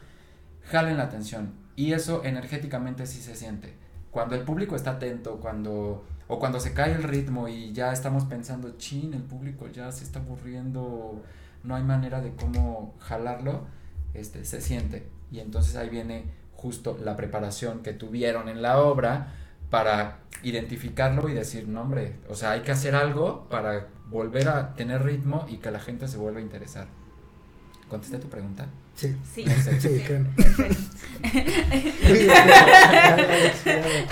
[0.63, 3.80] jalen la atención y eso energéticamente sí se siente
[4.11, 8.23] cuando el público está atento, cuando o cuando se cae el ritmo y ya estamos
[8.23, 11.21] pensando, chin, el público ya se está aburriendo,
[11.63, 13.65] no hay manera de cómo jalarlo,
[14.13, 15.07] este, se siente.
[15.29, 16.23] Y entonces ahí viene
[16.55, 19.33] justo la preparación que tuvieron en la obra
[19.69, 24.73] para identificarlo y decir, no hombre, o sea, hay que hacer algo para volver a
[24.75, 26.87] tener ritmo y que la gente se vuelva a interesar.
[27.89, 28.67] ¿Contesté tu pregunta?
[29.01, 29.15] Sí.
[29.33, 29.45] Sí,
[29.79, 30.03] sí,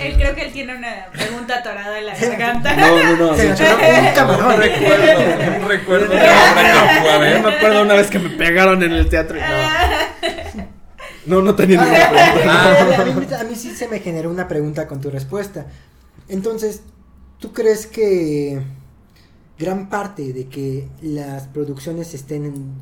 [0.00, 2.74] él creo que él tiene una pregunta atorada en la garganta.
[2.74, 3.36] No, no, no.
[3.36, 3.48] Se
[4.16, 5.60] no recuerdo.
[5.60, 6.14] No recuerdo.
[6.14, 9.38] No, me acuerdo una vez que me pegaron en el teatro.
[11.26, 13.40] No, no, tenía ninguna pregunta.
[13.40, 15.66] a mí sí se me generó una pregunta con tu respuesta.
[16.28, 16.82] Entonces,
[17.38, 18.58] ¿tú crees que
[19.58, 22.72] gran parte de que las producciones estén en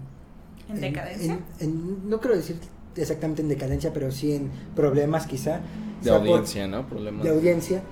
[0.69, 1.39] ¿En decadencia?
[1.61, 2.57] no quiero decir
[2.97, 5.61] exactamente en decadencia, pero sí en problemas quizá.
[6.03, 6.87] De audiencia, ¿no?
[6.87, 7.25] Problemas.
[7.25, 7.83] De audiencia.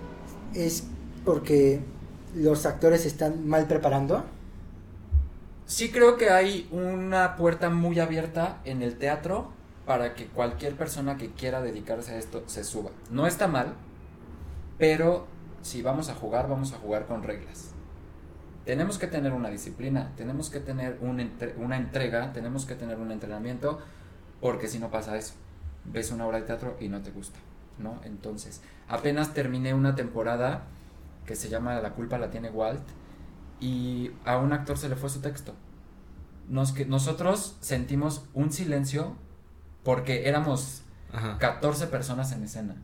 [0.54, 0.84] Es
[1.24, 1.80] porque
[2.34, 4.24] los actores se están mal preparando.
[5.66, 9.50] Sí creo que hay una puerta muy abierta en el teatro
[9.84, 12.90] para que cualquier persona que quiera dedicarse a esto se suba.
[13.10, 13.74] No está mal,
[14.78, 15.26] pero
[15.62, 17.75] si vamos a jugar, vamos a jugar con reglas.
[18.66, 23.78] Tenemos que tener una disciplina, tenemos que tener una entrega, tenemos que tener un entrenamiento,
[24.40, 25.34] porque si no pasa eso,
[25.84, 27.38] ves una obra de teatro y no te gusta,
[27.78, 28.00] ¿no?
[28.04, 30.64] Entonces, apenas terminé una temporada
[31.24, 32.82] que se llama La culpa la tiene Walt
[33.60, 35.54] y a un actor se le fue su texto.
[36.48, 39.16] Nos, que, nosotros sentimos un silencio
[39.84, 40.82] porque éramos
[41.38, 42.76] 14 personas en escena.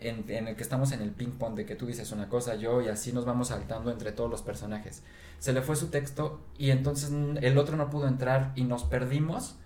[0.00, 2.80] En, el que estamos en el ping pong de que tú dices una cosa, yo
[2.80, 5.02] y así nos vamos saltando entre todos los personajes.
[5.40, 9.56] Se le fue su texto y entonces el otro no pudo entrar y nos perdimos.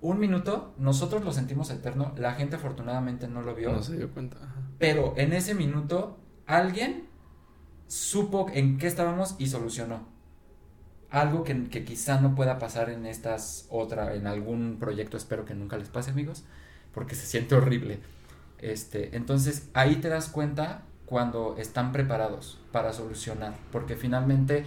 [0.00, 3.70] Un minuto, nosotros lo sentimos eterno, la gente afortunadamente no lo vio.
[3.70, 4.38] No se dio cuenta.
[4.78, 7.06] Pero en ese minuto, alguien
[7.86, 10.08] supo en qué estábamos y solucionó.
[11.10, 15.54] Algo que, que quizá no pueda pasar en estas otra, en algún proyecto, espero que
[15.54, 16.44] nunca les pase, amigos,
[16.94, 18.00] porque se siente horrible.
[18.60, 24.64] Este, entonces ahí te das cuenta cuando están preparados para solucionar, porque finalmente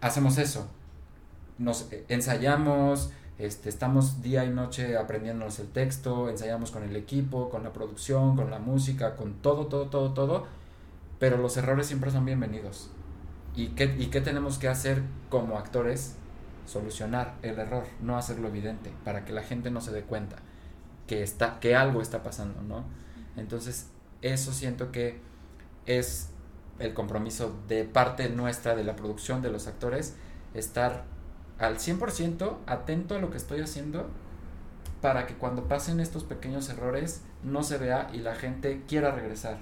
[0.00, 0.68] hacemos eso.
[1.58, 7.50] Nos eh, ensayamos, este, estamos día y noche aprendiéndonos el texto, ensayamos con el equipo,
[7.50, 10.62] con la producción, con la música, con todo, todo, todo, todo
[11.22, 12.90] pero los errores siempre son bienvenidos.
[13.54, 16.16] ¿Y qué, ¿Y qué tenemos que hacer como actores?
[16.66, 20.34] Solucionar el error, no hacerlo evidente, para que la gente no se dé cuenta
[21.06, 22.82] que, está, que algo está pasando, ¿no?
[23.36, 23.86] Entonces,
[24.22, 25.20] eso siento que
[25.86, 26.28] es
[26.78, 30.14] el compromiso de parte nuestra, de la producción, de los actores,
[30.54, 31.04] estar
[31.58, 34.08] al 100% atento a lo que estoy haciendo
[35.00, 39.58] para que cuando pasen estos pequeños errores no se vea y la gente quiera regresar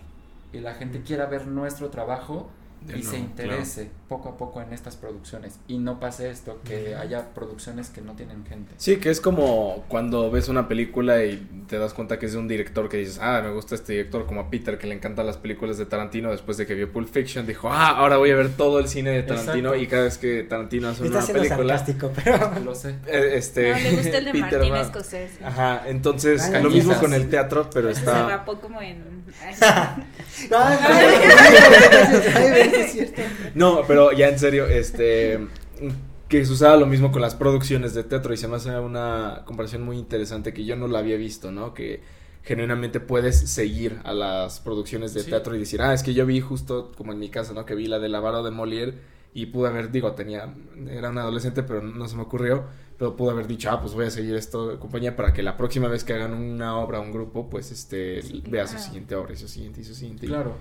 [0.53, 2.51] y la gente quiera ver nuestro trabajo
[2.97, 7.33] y se interese poco a poco en estas producciones y no pase esto, que haya
[7.35, 8.73] producciones que no tienen gente.
[8.77, 11.37] Sí, que es como cuando ves una película y
[11.69, 14.27] te das cuenta que es de un director que dices, ah, me gusta este director,
[14.27, 17.09] como a Peter que le encantan las películas de Tarantino después de que vio Pulp
[17.09, 20.19] Fiction, dijo, ah, ahora voy a ver todo el cine de Tarantino y cada vez
[20.19, 21.85] que Tarantino hace una película...
[22.25, 22.51] pero...
[22.65, 22.97] Lo sé.
[23.07, 25.45] Eh, este, no, le gusta el de Peter Martin Scorsese.
[25.45, 28.25] Ajá, entonces lo mismo con el teatro, pero está...
[28.25, 29.21] Se rapó como en...
[30.51, 30.59] No,
[33.87, 35.39] pero ya en serio, este
[36.31, 39.43] que se usaba lo mismo con las producciones de teatro y se me hace una
[39.45, 41.75] comparación muy interesante que yo no la había visto, ¿no?
[41.75, 42.03] Que
[42.45, 46.41] genuinamente puedes seguir a las producciones de teatro y decir, ah, es que yo vi
[46.41, 47.67] justo como en mi casa, ¿no?
[47.67, 48.95] Que vi la de Lavaro de Molière
[49.35, 50.55] y pude haber, digo, tenía,
[50.89, 52.65] era un adolescente, pero no se me ocurrió,
[52.97, 55.57] pero pude haber dicho, ah, pues voy a seguir esto de compañía para que la
[55.57, 59.37] próxima vez que hagan una obra, un grupo, pues este, vea su siguiente obra y
[59.37, 60.29] su siguiente y su siguiente.
[60.29, 60.57] Claro.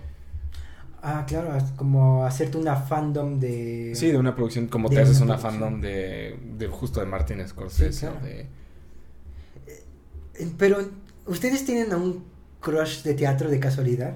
[1.01, 3.93] Ah, claro, como hacerte una fandom de...
[3.95, 8.09] Sí, de una producción, como te haces una, fandom de, de, justo de Martin Scorsese.
[8.21, 8.47] de...
[9.67, 10.77] Eh, pero,
[11.25, 12.25] ¿ustedes tienen un
[12.59, 14.15] crush de teatro de casualidad?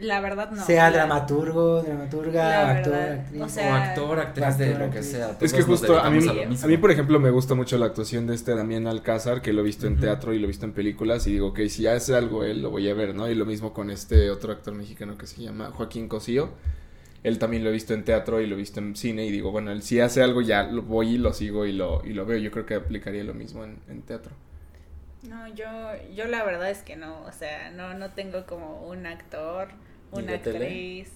[0.00, 0.64] La verdad no.
[0.64, 3.40] Sea dramaturgo, dramaturga, actor, actriz.
[3.40, 5.36] O, actor, actriz de lo que sea.
[5.40, 8.34] Es que justo a mí, a, mí, por ejemplo, me gusta mucho la actuación de
[8.34, 11.26] este Damián Alcázar, que lo he visto en teatro y lo he visto en películas,
[11.26, 13.28] y digo, ok, si hace algo él, lo voy a ver, ¿no?
[13.30, 16.50] Y lo mismo con este otro actor mexicano que se llama Joaquín Cosío.
[17.22, 19.50] Él también lo he visto en teatro y lo he visto en cine, y digo,
[19.50, 22.26] bueno, él si hace algo ya lo voy y lo sigo y lo, y lo
[22.26, 22.38] veo.
[22.38, 24.32] Yo creo que aplicaría lo mismo en teatro.
[25.28, 25.66] No, yo,
[26.14, 29.68] yo la verdad es que no, o sea, no, no tengo como un actor,
[30.10, 31.10] una actriz.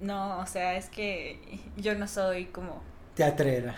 [0.00, 2.82] No, o sea, es que yo no soy como
[3.14, 3.76] Teatrera.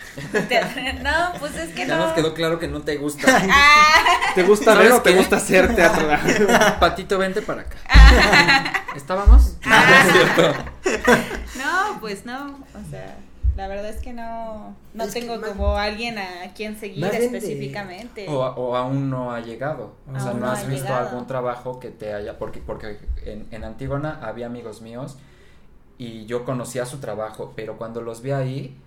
[1.03, 2.07] No, pues es que ya no.
[2.07, 3.43] nos quedó claro que no te gusta.
[3.49, 4.33] Ah.
[4.33, 6.07] ¿Te gusta ver o te gusta hacer teatro?
[6.79, 7.77] Patito, vente para acá.
[8.95, 9.57] ¿Estábamos?
[9.65, 10.65] Ah.
[11.57, 13.15] No, pues no, o sea.
[13.57, 18.27] La verdad es que no, no tengo como alguien a quien seguir específicamente.
[18.29, 19.95] O, aún no ha llegado.
[20.13, 22.37] O sea, no, has visto algún trabajo que te haya.
[22.37, 25.17] Porque, porque en, en Antígona había amigos míos
[25.97, 28.77] y yo conocía su trabajo, pero cuando los vi ahí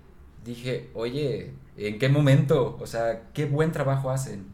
[0.45, 2.79] dije, oye, ¿en qué momento?
[2.81, 4.47] O sea, qué buen trabajo hacen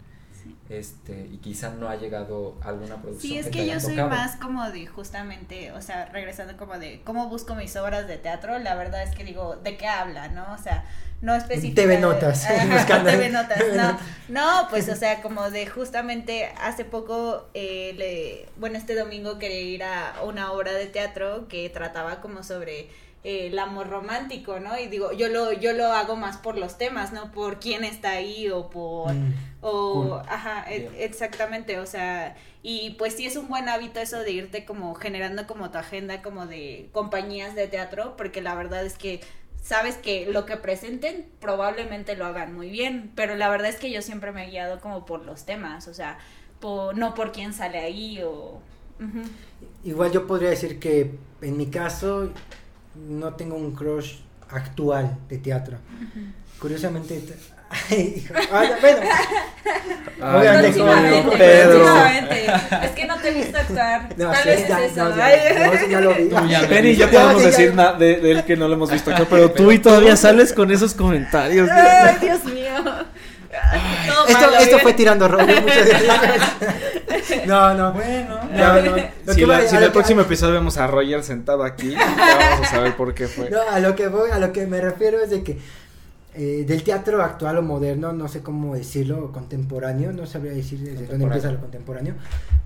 [0.68, 3.32] este y quizá no ha llegado alguna producción.
[3.32, 7.28] Sí, es que, yo soy más como de justamente, o sea, regresando como de cómo
[7.28, 10.52] busco mis obras de teatro, la verdad es que digo, ¿de qué habla, no?
[10.52, 10.84] O sea,
[11.22, 11.82] no específicamente.
[11.82, 12.46] TV Notas.
[13.04, 13.98] TV Notas, no.
[14.28, 19.60] No, pues, o sea, como de justamente hace poco, eh, le, bueno, este domingo quería
[19.60, 22.90] ir a una obra de teatro que trataba como sobre
[23.26, 24.78] el amor romántico, ¿no?
[24.78, 27.32] Y digo, yo lo, yo lo hago más por los temas, ¿no?
[27.32, 29.12] Por quién está ahí o por...
[29.12, 29.34] Mm.
[29.62, 34.30] O, ajá, e- exactamente, o sea, y pues sí es un buen hábito eso de
[34.30, 38.96] irte como generando como tu agenda como de compañías de teatro, porque la verdad es
[38.96, 39.22] que
[39.60, 43.90] sabes que lo que presenten probablemente lo hagan muy bien, pero la verdad es que
[43.90, 46.18] yo siempre me he guiado como por los temas, o sea,
[46.60, 48.60] por, no por quién sale ahí o...
[49.82, 52.30] Igual yo podría decir que en mi caso
[53.08, 54.16] no tengo un crush
[54.50, 55.76] actual de teatro.
[56.60, 57.22] Curiosamente...
[57.90, 58.34] Ay, hijo.
[58.52, 59.00] Ah, bueno,
[60.22, 60.72] Ay,
[61.36, 61.84] Pedro.
[62.82, 64.08] Es que no te he visto actuar.
[64.16, 65.08] no, Tal sí, vez ya, es eso.
[65.08, 65.38] no, ya, Ay.
[65.58, 66.28] no, eso ya lo vi.
[66.28, 68.90] Tú ya me Penny, ya podemos decir nada de, de él que no lo hemos
[68.90, 71.68] visto acá, pero tú y todavía sales con esos comentarios.
[71.68, 72.72] Ay, Dios mío.
[74.28, 74.80] Esto, malo, esto ¿eh?
[74.82, 75.60] fue tirando rollo.
[75.60, 76.52] muchas gracias.
[77.46, 77.92] No, no.
[77.92, 78.96] Bueno, No, no.
[79.26, 81.62] Lo si, que la- voy- si en el que- próximo episodio vemos a Roger sentado
[81.64, 81.98] aquí, ya
[82.50, 83.50] vamos a saber por qué fue.
[83.50, 85.58] No, a lo que voy, a lo que me refiero es de que
[86.38, 91.06] eh, del teatro actual o moderno, no sé cómo decirlo, contemporáneo, no sabría decir desde
[91.06, 92.14] dónde empieza lo contemporáneo.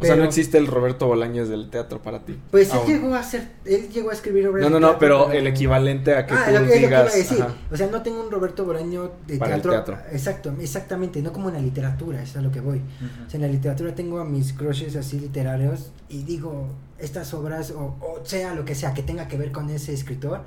[0.01, 2.37] O sea, no existe el Roberto Bolaños del teatro para ti.
[2.51, 5.47] Pues él llegó a hacer, él llegó a escribir obras No, no, no, pero el
[5.47, 7.33] equivalente a que Ah, tú lo que digas.
[7.71, 9.99] O sea, no tengo un Roberto Bolaño de Para el teatro.
[10.11, 12.79] Exacto, exactamente, no como en la literatura, eso es a lo que voy.
[13.27, 16.67] O sea, en la literatura tengo a mis crushes así literarios y digo,
[16.99, 20.41] estas obras, o, o sea, lo que sea, que tenga que ver con ese escritor,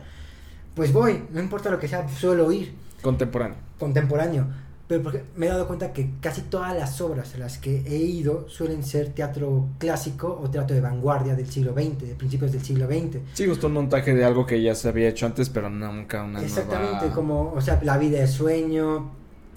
[0.76, 3.58] pues voy, no importa lo que sea, suelo ir, Contemporáneo.
[3.78, 4.48] contemporáneo.
[4.88, 7.96] Pero porque me he dado cuenta que casi todas las obras a las que he
[7.96, 12.62] ido suelen ser teatro clásico o teatro de vanguardia del siglo XX, de principios del
[12.64, 13.20] siglo XX.
[13.34, 16.42] Sí, gustó un montaje de algo que ya se había hecho antes, pero nunca una
[16.42, 17.16] Exactamente, nueva...
[17.16, 19.12] como, o sea, La vida de sueño,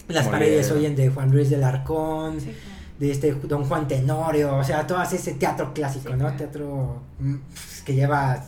[0.08, 2.52] Las paredes oyen de Juan Luis del Arcón, Sí,
[3.00, 6.18] de este Don Juan Tenorio, o sea, todo ese teatro clásico, Sí, ¿no?
[6.20, 6.36] claro.
[6.36, 7.34] Teatro mm,
[7.84, 8.42] que lleva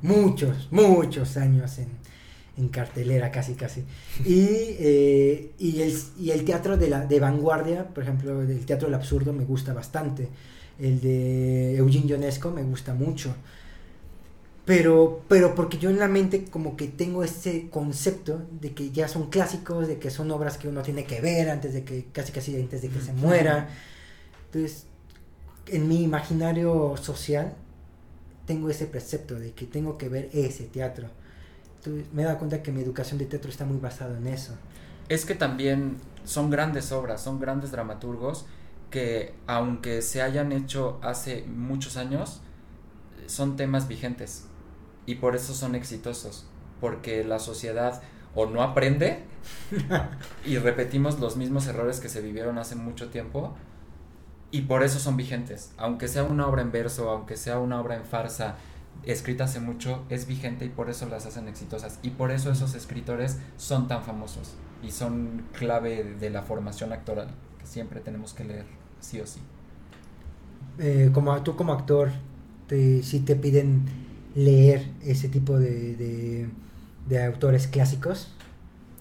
[0.00, 1.88] muchos, muchos años en,
[2.60, 3.84] en cartelera, casi, casi.
[4.24, 4.46] Y,
[4.78, 8.94] eh, y, el, y el teatro de, la, de vanguardia, por ejemplo, el teatro del
[8.94, 10.28] absurdo me gusta bastante.
[10.78, 13.34] El de Eugene Ionesco me gusta mucho.
[14.64, 19.08] Pero, pero porque yo en la mente como que tengo ese concepto de que ya
[19.08, 22.30] son clásicos, de que son obras que uno tiene que ver antes de que, casi
[22.30, 23.68] casi antes de que se muera.
[24.46, 24.84] Entonces,
[25.66, 27.54] en mi imaginario social
[28.46, 31.08] tengo ese precepto de que tengo que ver ese teatro.
[32.12, 34.54] Me he dado cuenta que mi educación de teatro está muy basada en eso.
[35.08, 38.46] Es que también son grandes obras, son grandes dramaturgos
[38.90, 42.40] que aunque se hayan hecho hace muchos años,
[43.26, 44.46] son temas vigentes.
[45.06, 46.46] Y por eso son exitosos,
[46.80, 48.02] porque la sociedad
[48.34, 49.24] o no aprende
[50.44, 53.54] y repetimos los mismos errores que se vivieron hace mucho tiempo
[54.52, 57.96] y por eso son vigentes, aunque sea una obra en verso, aunque sea una obra
[57.96, 58.56] en farsa,
[59.04, 61.98] escrita hace mucho, es vigente y por eso las hacen exitosas.
[62.02, 67.28] Y por eso esos escritores son tan famosos y son clave de la formación actoral
[67.58, 68.66] que siempre tenemos que leer,
[69.00, 69.40] sí o sí.
[70.78, 72.10] Eh, como tú como actor,
[72.66, 73.84] te, si te piden
[74.34, 76.48] leer ese tipo de, de,
[77.08, 78.32] de autores clásicos.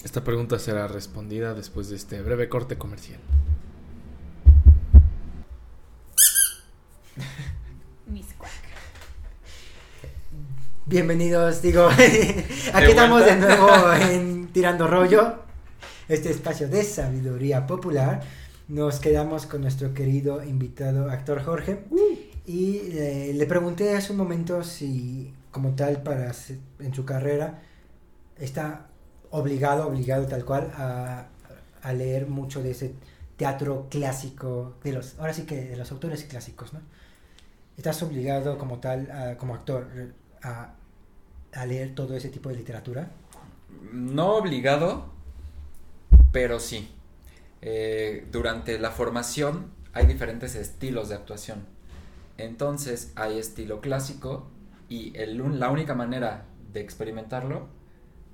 [0.04, 3.20] Esta pregunta será respondida después de este breve corte comercial.
[10.94, 11.88] Bienvenidos, digo,
[12.74, 13.70] aquí estamos de nuevo
[14.12, 15.36] en Tirando Rollo,
[16.08, 18.22] este espacio de sabiduría popular.
[18.68, 21.84] Nos quedamos con nuestro querido invitado actor Jorge
[22.48, 26.32] y eh, le pregunté hace un momento si como tal para
[26.80, 27.62] en su carrera
[28.40, 28.88] está
[29.30, 31.28] obligado, obligado tal cual a,
[31.84, 32.94] a leer mucho de ese
[33.38, 36.80] teatro clásico de los, ahora sí que de los autores clásicos, ¿no?
[37.78, 39.88] ¿Estás obligado como tal, a- como actor,
[40.42, 40.74] a,
[41.54, 43.12] a leer todo ese tipo de literatura?
[43.92, 45.06] No obligado,
[46.32, 46.90] pero sí.
[47.62, 51.66] Eh, durante la formación hay diferentes estilos de actuación.
[52.38, 54.48] Entonces hay estilo clásico
[54.88, 57.68] y el la única manera de experimentarlo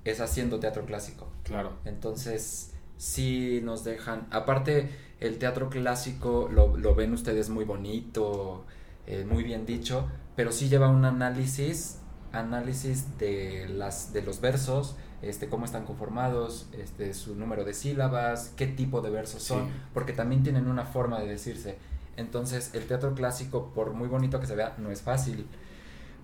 [0.04, 1.28] es haciendo teatro clásico.
[1.42, 1.72] Claro.
[1.84, 4.26] Entonces, sí nos dejan.
[4.30, 4.88] Aparte,
[5.20, 8.64] el teatro clásico lo, lo ven ustedes muy bonito,
[9.06, 11.98] eh, muy bien dicho, pero sí lleva un análisis,
[12.36, 18.52] análisis de las de los versos, este, cómo están conformados, este, su número de sílabas,
[18.56, 21.78] qué tipo de versos son, porque también tienen una forma de decirse.
[22.16, 25.46] Entonces, el teatro clásico, por muy bonito que se vea, no es fácil.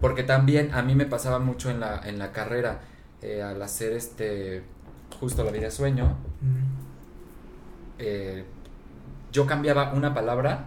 [0.00, 2.80] Porque también a mí me pasaba mucho en la, en la carrera,
[3.20, 4.62] eh, al hacer este
[5.20, 6.16] justo la vida de sueño,
[7.98, 8.44] eh,
[9.30, 10.66] yo cambiaba una palabra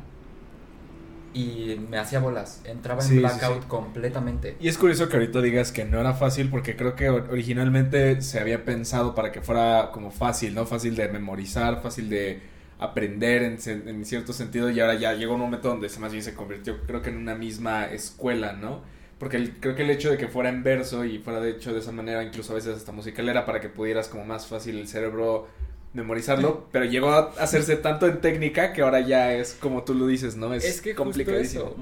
[1.35, 2.61] y me hacía bolas.
[2.63, 4.55] Entraba en blackout completamente.
[4.61, 8.39] Y es curioso que ahorita digas que no era fácil porque creo que originalmente se
[8.39, 10.65] había pensado para que fuera como fácil, ¿no?
[10.65, 12.39] Fácil de memorizar, fácil de
[12.79, 16.23] aprender en, en cierto sentido y ahora ya llegó un momento donde se más bien
[16.23, 18.81] se convirtió creo que en una misma escuela, ¿no?
[19.19, 21.79] Porque creo que el hecho de que fuera en verso y fuera de hecho de
[21.79, 24.87] esa manera, incluso a veces hasta musical, era para que pudieras como más fácil el
[24.87, 25.47] cerebro
[25.95, 30.05] memorizarlo, pero llegó a hacerse tanto en técnica que ahora ya es como tú lo
[30.05, 30.53] dices, ¿no?
[30.53, 31.73] Es, que complicadísimo.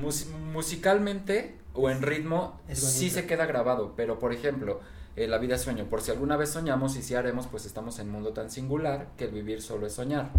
[0.53, 4.79] musicalmente o en ritmo sí se queda grabado, pero por ejemplo,
[5.15, 7.97] eh, la vida es sueño, por si alguna vez soñamos y si haremos, pues estamos
[7.97, 10.29] en un mundo tan singular que el vivir solo es soñar.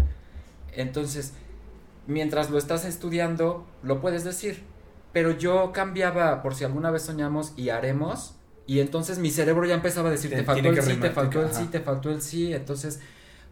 [0.71, 1.33] Entonces,
[2.07, 4.63] mientras lo estás estudiando, lo puedes decir,
[5.11, 8.35] pero yo cambiaba por si alguna vez soñamos y haremos,
[8.67, 11.53] y entonces mi cerebro ya empezaba a decir, te, faltó el sí, te faltó el
[11.53, 13.01] sí, te faltó el sí, entonces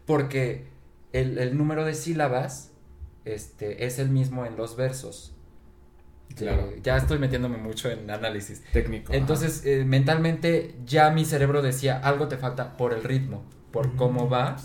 [0.06, 0.66] porque
[1.12, 2.72] el, número de sílabas
[3.24, 5.30] este, es el mismo en los versos.
[6.34, 6.72] Claro.
[6.82, 8.62] ya estoy metiéndome mucho en análisis.
[8.72, 9.12] Técnico.
[9.12, 14.28] Entonces, eh, mentalmente ya mi cerebro decía, algo te falta por el ritmo, por cómo
[14.28, 14.56] va,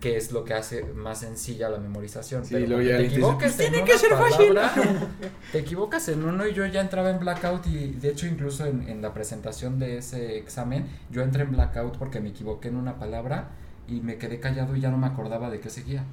[0.00, 2.44] que es lo que hace más sencilla la memorización.
[2.44, 4.56] Sí, Pero te equivocas tiene que ser fácil.
[5.52, 8.88] Te equivocas en uno y yo ya entraba en blackout y de hecho incluso en,
[8.88, 12.98] en la presentación de ese examen yo entré en blackout porque me equivoqué en una
[12.98, 13.50] palabra
[13.88, 16.04] y me quedé callado y ya no me acordaba de qué seguía.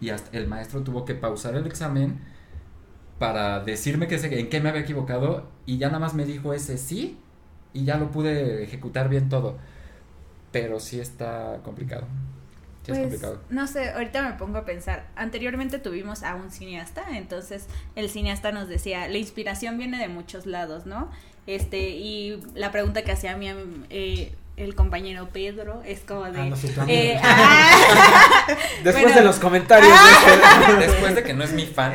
[0.00, 2.20] Y hasta el maestro tuvo que pausar el examen
[3.18, 6.76] para decirme que en qué me había equivocado y ya nada más me dijo ese
[6.76, 7.18] sí
[7.72, 9.56] y ya lo pude ejecutar bien todo.
[10.52, 12.06] Pero sí está complicado.
[12.84, 13.40] Sí es pues, complicado.
[13.50, 15.08] No sé, ahorita me pongo a pensar.
[15.16, 17.66] Anteriormente tuvimos a un cineasta, entonces
[17.96, 21.10] el cineasta nos decía, la inspiración viene de muchos lados, ¿no?
[21.46, 23.48] Este, y la pregunta que hacía mí,
[23.90, 28.46] eh, el compañero Pedro es como de ah, eh, ah.
[28.82, 30.76] después de los comentarios ah.
[30.78, 31.92] después de que no es mi fan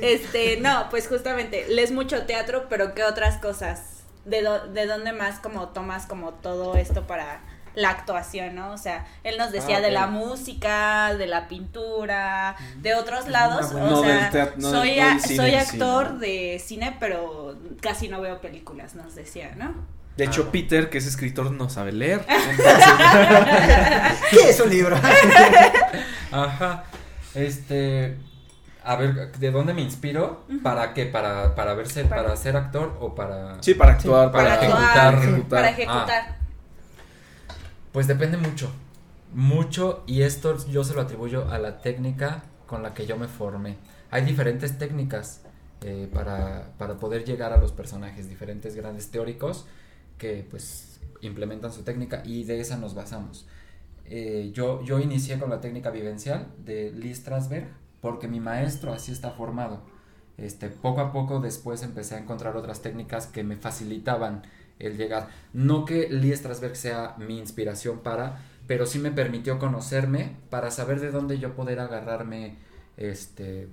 [0.00, 5.38] este no pues justamente lees mucho teatro pero qué otras cosas de, de dónde más
[5.38, 7.40] como tomas como todo esto para
[7.74, 8.72] la actuación, ¿no?
[8.72, 13.70] O sea, él nos decía de la música, de la pintura, de otros lados.
[13.70, 14.98] o sea, soy,
[15.36, 19.74] soy actor de cine, pero casi no veo películas, nos decía, ¿no?
[20.16, 22.20] De hecho, Peter, que es escritor, no sabe leer.
[24.30, 24.96] ¿Qué es un libro?
[26.32, 26.84] Ajá.
[27.34, 28.16] Este.
[28.82, 30.44] A ver, ¿de dónde me inspiro?
[30.62, 31.04] ¿Para qué?
[31.06, 33.62] ¿Para, para, verse, para, ser actor o para.?
[33.62, 36.24] Sí, para actuar, para, ejecutar, Para ejecutar.
[36.28, 36.36] Ah.
[37.92, 38.70] Pues depende mucho.
[39.34, 43.28] Mucho, y esto yo se lo atribuyo a la técnica con la que yo me
[43.28, 43.76] formé.
[44.10, 45.42] Hay diferentes técnicas
[45.82, 49.66] eh, para, para poder llegar a los personajes, diferentes grandes teóricos
[50.18, 53.46] que pues implementan su técnica y de esa nos basamos.
[54.04, 57.66] Eh, yo, yo inicié con la técnica vivencial de Lee Strasberg
[58.00, 59.82] porque mi maestro así está formado.
[60.38, 64.42] Este, poco a poco después empecé a encontrar otras técnicas que me facilitaban
[64.78, 65.28] el llegar.
[65.52, 71.00] No que Lee Strasberg sea mi inspiración para, pero sí me permitió conocerme para saber
[71.00, 72.56] de dónde yo poder agarrarme
[72.96, 73.68] este,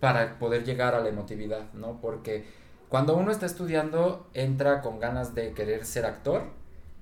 [0.00, 2.00] para poder llegar a la emotividad, ¿no?
[2.00, 2.44] Porque
[2.92, 6.50] cuando uno está estudiando, entra con ganas de querer ser actor,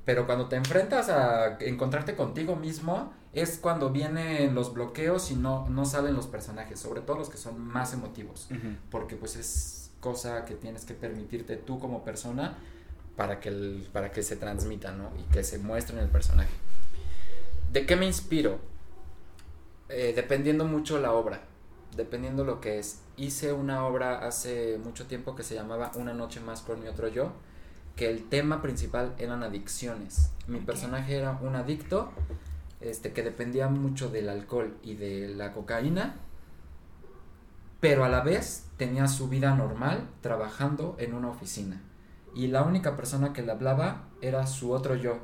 [0.04, 5.68] pero cuando te enfrentas a encontrarte contigo mismo, es cuando vienen los bloqueos y no,
[5.68, 8.48] no salen los personajes, sobre todo los que son más emotivos,
[8.92, 12.56] porque pues es cosa que tienes que permitirte tú como persona
[13.16, 15.10] para que, el, para que se transmita, ¿no?
[15.18, 16.54] Y que se muestre en el personaje.
[17.72, 18.60] ¿De qué me inspiro?
[19.88, 21.49] Eh, dependiendo mucho la obra
[21.96, 23.02] dependiendo lo que es.
[23.16, 27.08] Hice una obra hace mucho tiempo que se llamaba Una noche más con mi otro
[27.08, 27.32] yo,
[27.96, 30.30] que el tema principal eran adicciones.
[30.46, 32.10] Mi personaje era un adicto
[32.80, 36.16] este, que dependía mucho del alcohol y de la cocaína,
[37.80, 41.82] pero a la vez tenía su vida normal trabajando en una oficina.
[42.34, 45.18] Y la única persona que le hablaba era su otro yo,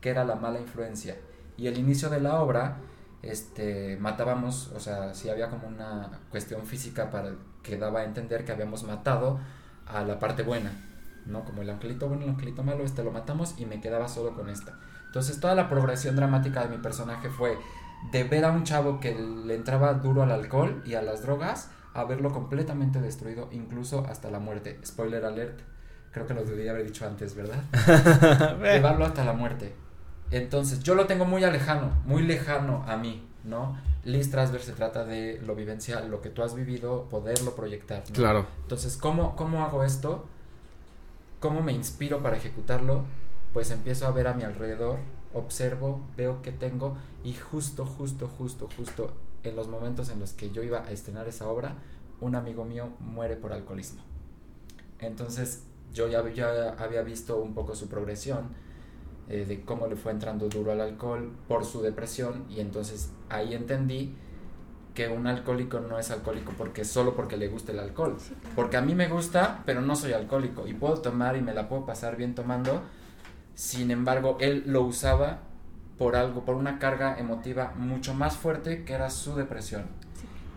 [0.00, 1.16] que era la mala influencia.
[1.56, 2.78] Y el inicio de la obra
[3.22, 7.30] este, matábamos, o sea, si había como una cuestión física para
[7.62, 9.38] que daba a entender que habíamos matado
[9.86, 10.72] a la parte buena,
[11.26, 11.44] ¿no?
[11.44, 14.48] Como el angelito bueno, el angelito malo, este lo matamos y me quedaba solo con
[14.48, 14.78] esta.
[15.06, 17.58] Entonces toda la progresión dramática de mi personaje fue
[18.10, 21.70] de ver a un chavo que le entraba duro al alcohol y a las drogas,
[21.94, 24.80] a verlo completamente destruido, incluso hasta la muerte.
[24.84, 25.60] Spoiler alert,
[26.10, 27.62] creo que lo debería haber dicho antes, ¿verdad?
[28.62, 29.74] Llevarlo hasta la muerte.
[30.32, 33.76] Entonces, yo lo tengo muy lejano, muy lejano a mí, ¿no?
[34.04, 38.02] Lee Strasberg se trata de lo vivencial, lo que tú has vivido, poderlo proyectar.
[38.12, 38.46] Claro.
[38.62, 40.24] Entonces, ¿cómo, ¿cómo hago esto?
[41.38, 43.04] ¿Cómo me inspiro para ejecutarlo?
[43.52, 44.98] Pues empiezo a ver a mi alrededor,
[45.34, 49.12] observo, veo qué tengo y justo, justo, justo, justo
[49.44, 51.74] en los momentos en los que yo iba a estrenar esa obra,
[52.20, 54.02] un amigo mío muere por alcoholismo.
[54.98, 58.48] Entonces yo ya, ya había visto un poco su progresión
[59.28, 63.54] eh, de cómo le fue entrando duro al alcohol por su depresión y entonces ahí
[63.54, 64.14] entendí
[64.94, 68.16] que un alcohólico no es alcohólico porque solo porque le gusta el alcohol.
[68.54, 71.68] Porque a mí me gusta, pero no soy alcohólico y puedo tomar y me la
[71.68, 72.82] puedo pasar bien tomando.
[73.54, 75.40] Sin embargo, él lo usaba
[75.98, 79.84] por algo, por una carga emotiva mucho más fuerte que era su depresión.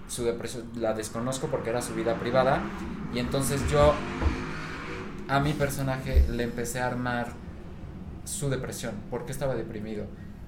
[0.08, 2.62] Su depresión la desconozco porque era su vida privada
[3.14, 3.94] y entonces yo
[5.28, 7.45] a mi personaje le empecé a armar
[8.26, 10.06] su depresión, porque estaba deprimido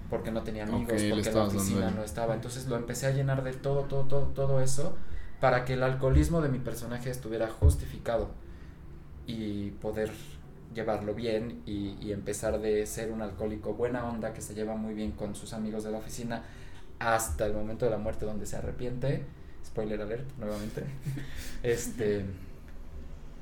[0.09, 2.33] porque no tenía amigos, porque la oficina no estaba.
[2.33, 4.95] Entonces lo empecé a llenar de todo, todo, todo, todo eso
[5.39, 8.29] para que el alcoholismo de mi personaje estuviera justificado
[9.27, 10.11] y poder
[10.73, 14.93] llevarlo bien y, y, empezar de ser un alcohólico buena onda que se lleva muy
[14.93, 16.43] bien con sus amigos de la oficina
[16.99, 19.23] hasta el momento de la muerte donde se arrepiente.
[19.65, 20.83] Spoiler alert, nuevamente.
[21.63, 22.25] este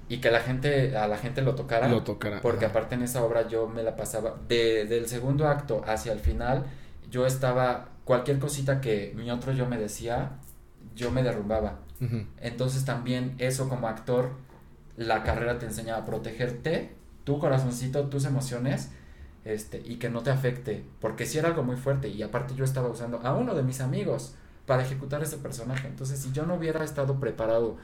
[0.08, 3.24] y que la gente a la gente lo tocara lo tocara porque aparte en esa
[3.24, 6.66] obra yo me la pasaba de, del segundo acto hacia el final
[7.10, 10.34] yo estaba cualquier cosita que mi otro yo me decía
[10.96, 11.80] yo me derrumbaba.
[12.40, 14.32] Entonces también eso como actor
[14.98, 16.94] la carrera te enseña a protegerte
[17.24, 18.92] tu corazoncito tus emociones
[19.44, 22.64] este y que no te afecte porque si era algo muy fuerte y aparte yo
[22.64, 24.36] estaba usando a uno de mis amigos
[24.66, 25.88] para ejecutar ese personaje.
[25.88, 27.78] Entonces si yo no hubiera estado preparado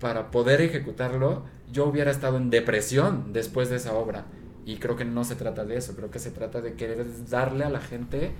[0.00, 4.26] para poder ejecutarlo, yo hubiera estado en depresión después de esa obra.
[4.64, 7.64] Y creo que no se trata de eso, creo que se trata de querer darle
[7.64, 8.32] a la gente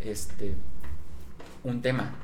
[0.00, 0.54] este
[1.64, 2.14] un tema,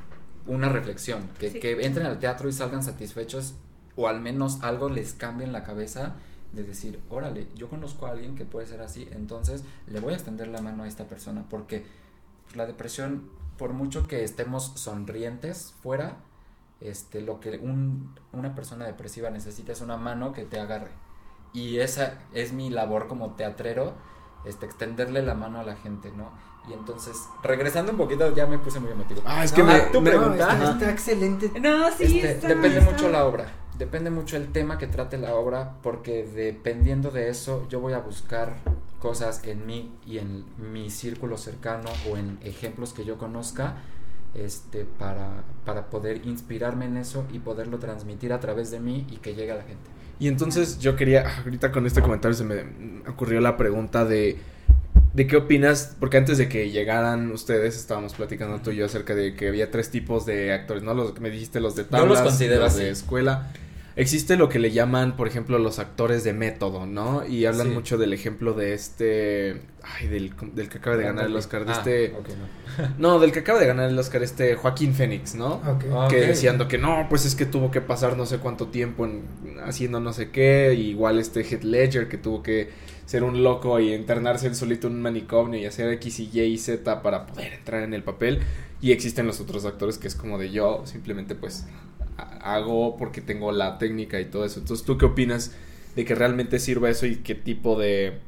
[0.47, 3.55] una reflexión, que, que entren al teatro y salgan satisfechos
[3.95, 6.15] o al menos algo les cambie en la cabeza
[6.53, 10.15] de decir, órale, yo conozco a alguien que puede ser así, entonces le voy a
[10.15, 11.85] extender la mano a esta persona, porque
[12.55, 16.17] la depresión, por mucho que estemos sonrientes fuera,
[16.81, 20.91] este, lo que un, una persona depresiva necesita es una mano que te agarre.
[21.53, 23.93] Y esa es mi labor como teatrero,
[24.45, 26.31] este, extenderle la mano a la gente, ¿no?
[26.69, 29.21] Y entonces, regresando un poquito, ya me puse muy emotivo.
[29.25, 30.71] Ah, es que me, tu pregunta.
[30.71, 31.51] está, excelente.
[31.59, 33.45] No, sí, este, Depende mucho la obra.
[33.77, 37.99] Depende mucho el tema que trate la obra, porque dependiendo de eso, yo voy a
[37.99, 38.55] buscar
[38.99, 43.77] cosas en mí y en mi círculo cercano o en ejemplos que yo conozca
[44.35, 49.17] este, para, para poder inspirarme en eso y poderlo transmitir a través de mí y
[49.17, 49.89] que llegue a la gente.
[50.19, 52.63] Y entonces yo quería, ahorita con este comentario se me
[53.09, 54.37] ocurrió la pregunta de,
[55.13, 59.15] de qué opinas, porque antes de que llegaran ustedes estábamos platicando tú y yo acerca
[59.15, 60.93] de que había tres tipos de actores, ¿no?
[60.93, 63.51] Los que me dijiste, los de tablas, los, los de escuela
[63.95, 67.25] existe lo que le llaman, por ejemplo, los actores de método, ¿no?
[67.25, 71.35] Y hablan mucho del ejemplo de este, ay, del, del que acaba de ganar el
[71.35, 72.13] Oscar, de ah, este,
[72.97, 73.19] no.
[73.19, 75.61] del que acaba de ganar el Oscar, este Joaquín Phoenix, ¿no?
[76.09, 79.23] Que diciendo que no, pues es que tuvo que pasar no sé cuánto tiempo en,
[79.63, 82.69] haciendo no sé qué, igual este Heath Ledger que tuvo que
[83.05, 86.41] ser un loco y internarse en solito en un manicomio y hacer X y Y
[86.41, 88.41] y Z para poder entrar en el papel.
[88.81, 91.65] Y existen los otros actores que es como de yo, simplemente pues
[92.17, 94.59] hago porque tengo la técnica y todo eso.
[94.59, 95.55] Entonces, ¿tú qué opinas
[95.95, 98.19] de que realmente sirva eso y qué tipo de,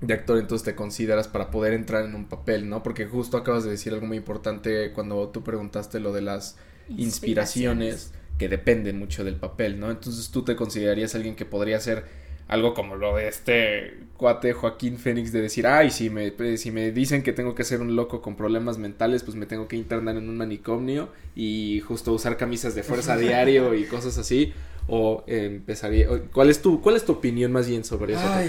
[0.00, 2.82] de actor entonces te consideras para poder entrar en un papel, ¿no?
[2.82, 6.56] Porque justo acabas de decir algo muy importante cuando tú preguntaste lo de las
[6.88, 9.90] inspiraciones, que dependen mucho del papel, ¿no?
[9.90, 12.04] Entonces, ¿tú te considerarías alguien que podría ser
[12.48, 16.92] algo como lo de este cuate Joaquín Fénix de decir, ay, si me, si me
[16.92, 20.16] dicen que tengo que ser un loco con problemas mentales, pues me tengo que internar
[20.16, 24.52] en un manicomio y justo usar camisas de fuerza diario y cosas así.
[24.88, 28.40] O empezaría, ¿cuál es tu, cuál es tu opinión más bien sobre eso?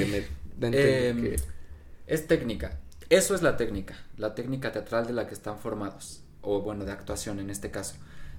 [0.61, 1.35] Em,
[2.05, 2.79] es técnica.
[3.09, 6.91] Eso es la técnica, la técnica teatral de la que están formados, o bueno, de
[6.91, 7.95] actuación en este caso.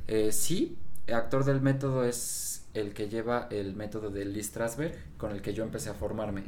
[0.06, 0.76] Eh, sí,
[1.12, 2.47] actor del método es
[2.79, 6.45] el que lleva el método de Lee Strasberg, con el que yo empecé a formarme.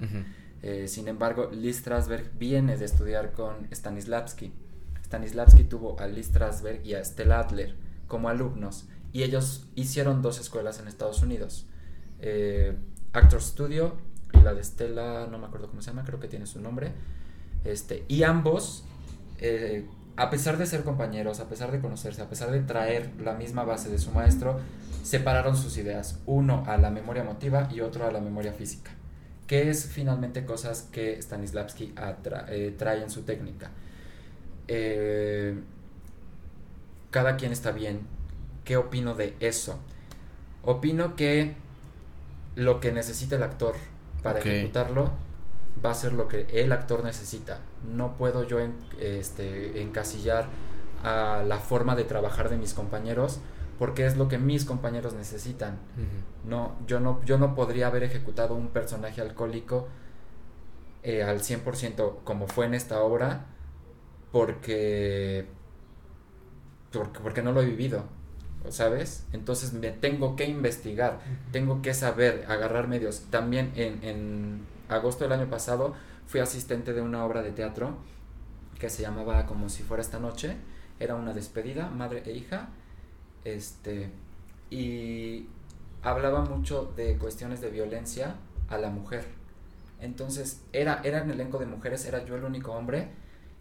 [0.62, 4.52] Eh, sin embargo, Lee Strasberg viene de estudiar con Stanislavski.
[5.04, 7.74] Stanislavski tuvo a Lee Strasberg y a Stella Adler
[8.06, 11.66] como alumnos y ellos hicieron dos escuelas en Estados Unidos.
[12.20, 12.76] Eh,
[13.12, 13.96] Actor Studio
[14.32, 16.92] y la de Stella, no me acuerdo cómo se llama, creo que tiene su nombre.
[17.64, 18.84] Este, y ambos,
[19.38, 19.86] eh,
[20.20, 23.64] a pesar de ser compañeros, a pesar de conocerse, a pesar de traer la misma
[23.64, 24.60] base de su maestro,
[25.02, 28.90] separaron sus ideas, uno a la memoria emotiva y otro a la memoria física,
[29.46, 31.94] que es finalmente cosas que Stanislavski
[32.48, 33.70] eh, trae en su técnica.
[34.68, 35.58] Eh,
[37.10, 38.00] cada quien está bien.
[38.66, 39.78] ¿Qué opino de eso?
[40.62, 41.54] Opino que
[42.56, 43.74] lo que necesita el actor
[44.22, 45.12] para ejecutarlo
[45.82, 47.60] va a ser lo que el actor necesita.
[47.84, 48.58] No puedo yo
[48.98, 50.46] este, encasillar
[51.02, 53.40] a la forma de trabajar de mis compañeros
[53.78, 55.78] porque es lo que mis compañeros necesitan.
[56.44, 59.88] No, yo no, yo no podría haber ejecutado un personaje alcohólico
[61.02, 63.46] eh, al 100% como fue en esta obra
[64.32, 65.46] porque,
[66.92, 68.04] porque, porque no lo he vivido,
[68.68, 69.26] ¿sabes?
[69.32, 71.20] Entonces me tengo que investigar,
[71.50, 73.28] tengo que saber, agarrar medios.
[73.30, 75.94] También en, en agosto del año pasado
[76.30, 77.98] fui asistente de una obra de teatro
[78.78, 80.56] que se llamaba Como si fuera esta noche.
[81.00, 82.68] Era una despedida, madre e hija
[83.44, 84.10] este,
[84.70, 85.48] y
[86.02, 88.36] hablaba mucho de cuestiones de violencia
[88.68, 89.24] a la mujer.
[90.00, 93.08] Entonces, era, era un elenco de mujeres, era yo el único hombre,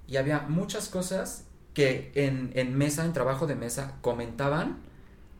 [0.07, 4.77] y había muchas cosas que en, en mesa, en trabajo de mesa, comentaban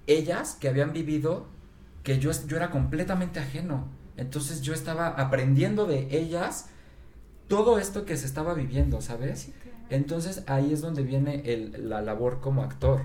[0.08, 1.46] ellas que habían vivido
[2.02, 3.88] que yo, yo era completamente ajeno.
[4.18, 6.70] Entonces yo estaba aprendiendo de ellas
[7.50, 9.52] todo esto que se estaba viviendo, ¿sabes?
[9.90, 13.02] Entonces ahí es donde viene el, la labor como actor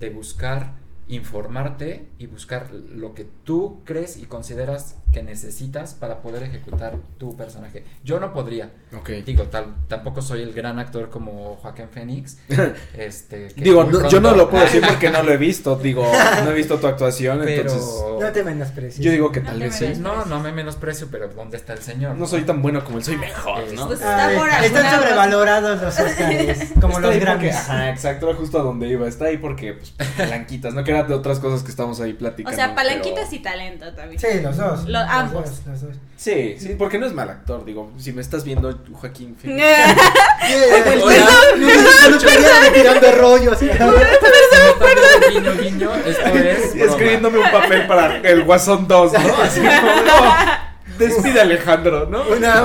[0.00, 0.74] de buscar
[1.08, 7.36] informarte y buscar lo que tú crees y consideras que necesitas para poder ejecutar tu
[7.36, 7.84] personaje.
[8.02, 8.70] Yo no podría.
[9.26, 12.38] Digo, tal, tampoco soy el gran actor como Joaquín Phoenix.
[12.96, 15.76] este, Digo, yo no lo puedo decir porque no lo he visto.
[15.76, 16.10] Digo,
[16.44, 17.82] no he visto tu actuación, entonces.
[18.20, 19.04] No te menosprecio.
[19.04, 19.92] Yo digo que tal vez sí.
[19.98, 22.16] No, no me menosprecio, pero ¿dónde está el señor?
[22.16, 23.86] No soy tan bueno como él, soy mejor, ¿no?
[23.88, 27.54] Pues están sobrevalorados los Oscars, como los grandes.
[27.54, 29.06] Ajá, exacto, justo a donde iba.
[29.06, 32.50] Está ahí porque, pues, palanquitas, no que era de otras cosas que estamos ahí platicando.
[32.50, 34.18] O sea, palanquitas y talento también.
[34.18, 35.62] Sí, los dos ambos.
[36.16, 39.66] Sí, sí, porque no es mal actor, digo, si me estás viendo Joaquín Phoenix.
[42.72, 43.58] tirando rollos.
[46.74, 49.18] Escribiéndome un papel para el Guasón 2, ¿no?
[49.42, 50.34] Así como,
[50.98, 52.22] Despide Alejandro, ¿no?
[52.28, 52.64] Una,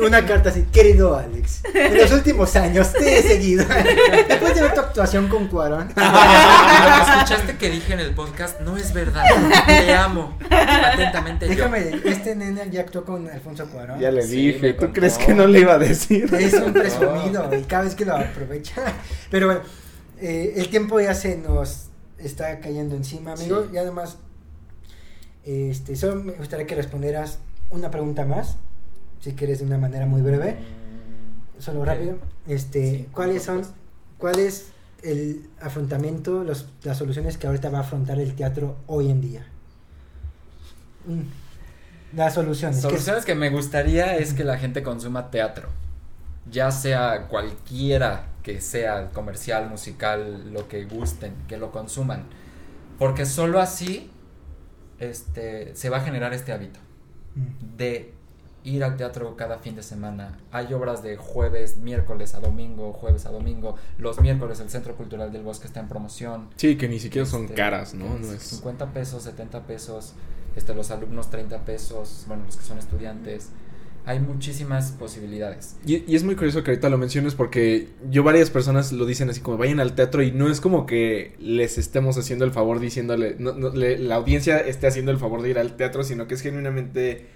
[0.00, 3.64] una, carta así, querido Alex, en los últimos años te he seguido.
[4.28, 5.88] Después de ver tu actuación con Cuarón.
[5.88, 9.24] escuchaste que dije en el podcast, no es verdad,
[9.66, 10.38] te amo.
[10.50, 14.00] Atentamente Déjame, este nene ya actuó con Alfonso Cuarón.
[14.00, 16.32] Ya le dije, ¿tú crees que no le iba a decir?
[16.34, 18.82] Es un presumido y cada vez que lo aprovecha.
[19.30, 19.60] Pero bueno,
[20.20, 21.86] eh, el tiempo ya se nos
[22.18, 23.66] está cayendo encima, amigo.
[23.72, 24.18] Y además
[25.46, 27.38] este, solo me gustaría que respondieras
[27.70, 28.56] una pregunta más,
[29.20, 30.56] si quieres de una manera muy breve,
[31.58, 32.18] solo rápido.
[32.46, 33.62] Este, ¿cuáles son,
[34.18, 34.68] cuál es
[35.02, 39.46] el afrontamiento, los, las soluciones que ahorita va a afrontar el teatro hoy en día?
[41.06, 42.80] Mm, las soluciones.
[42.80, 45.68] Soluciones que, me gustaría es que la gente consuma teatro,
[46.50, 52.24] ya sea cualquiera que sea comercial, musical, lo que gusten, que lo consuman,
[52.98, 54.10] porque solo así
[54.98, 56.78] este, se va a generar este hábito
[57.34, 57.76] mm.
[57.76, 58.15] de
[58.66, 60.36] ir al teatro cada fin de semana.
[60.50, 63.76] Hay obras de jueves, miércoles a domingo, jueves a domingo.
[63.98, 66.48] Los miércoles el Centro Cultural del Bosque está en promoción.
[66.56, 68.18] Sí, que ni siquiera son este, caras, ¿no?
[68.22, 70.14] 50 pesos, 70 pesos,
[70.56, 73.50] este, los alumnos 30 pesos, bueno, los que son estudiantes
[74.06, 75.76] hay muchísimas posibilidades.
[75.84, 79.40] Y, es muy curioso que ahorita lo menciones porque yo varias personas lo dicen así
[79.40, 83.34] como vayan al teatro y no es como que les estemos haciendo el favor diciéndole,
[83.40, 87.26] no, la audiencia esté haciendo el favor de ir al teatro, sino que es genuinamente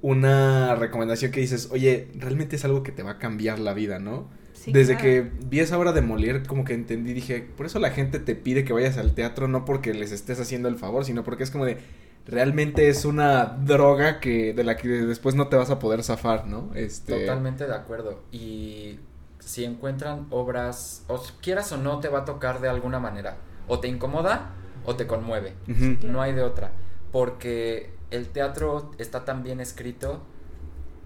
[0.00, 3.98] una recomendación que dices, oye, realmente es algo que te va a cambiar la vida,
[3.98, 4.28] ¿no?
[4.66, 8.18] Desde que vi esa obra de Molière, como que entendí, dije, por eso la gente
[8.18, 11.44] te pide que vayas al teatro, no porque les estés haciendo el favor, sino porque
[11.44, 11.78] es como de,
[12.26, 16.46] realmente es una droga que de la que después no te vas a poder zafar,
[16.46, 16.70] ¿no?
[16.74, 17.20] Este...
[17.20, 18.20] Totalmente de acuerdo.
[18.30, 18.98] Y
[19.38, 23.36] si encuentran obras, o quieras o no, te va a tocar de alguna manera.
[23.66, 24.50] O te incomoda
[24.84, 25.54] o te conmueve.
[26.02, 26.72] No hay de otra.
[27.12, 30.22] Porque el teatro está tan bien escrito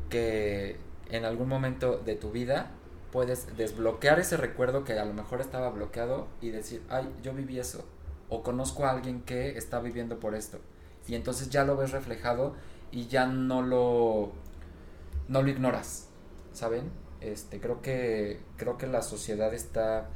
[0.08, 0.76] que
[1.10, 2.70] en algún momento de tu vida
[3.10, 7.58] puedes desbloquear ese recuerdo que a lo mejor estaba bloqueado y decir, ay, yo viví
[7.58, 7.84] eso.
[8.28, 10.58] O conozco a alguien que está viviendo por esto
[11.08, 12.54] y entonces ya lo ves reflejado
[12.90, 14.32] y ya no lo
[15.28, 16.08] no lo ignoras,
[16.52, 16.90] ¿saben?
[17.20, 20.08] Este, creo que creo que la sociedad está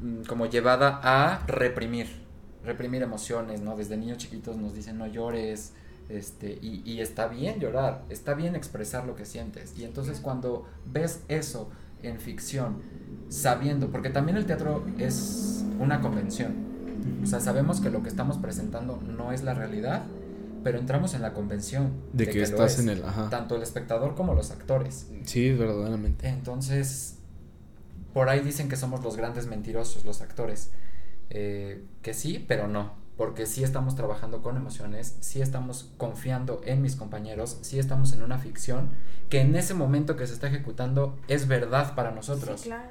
[0.00, 2.21] mm, como llevada a reprimir,
[2.64, 3.76] reprimir emociones, ¿no?
[3.76, 5.72] Desde niños chiquitos nos dicen no llores,
[6.08, 9.74] este, y, y está bien llorar, está bien expresar lo que sientes.
[9.78, 11.70] Y entonces cuando ves eso
[12.02, 12.82] en ficción,
[13.28, 16.72] sabiendo, porque también el teatro es una convención,
[17.22, 20.02] o sea, sabemos que lo que estamos presentando no es la realidad,
[20.62, 24.50] pero entramos en la convención de, que, estás en el tanto el espectador como los
[24.50, 25.08] actores.
[25.24, 26.28] Sí, verdaderamente.
[26.28, 27.16] Entonces,
[28.12, 30.70] por ahí dicen que somos los grandes mentirosos, los actores.
[31.34, 32.92] Eh, que sí, pero no.
[33.16, 38.22] Porque sí estamos trabajando con emociones, sí estamos confiando en mis compañeros, sí estamos en
[38.22, 38.90] una ficción
[39.28, 42.60] que en ese momento que se está ejecutando es verdad para nosotros.
[42.60, 42.88] Sí, claro.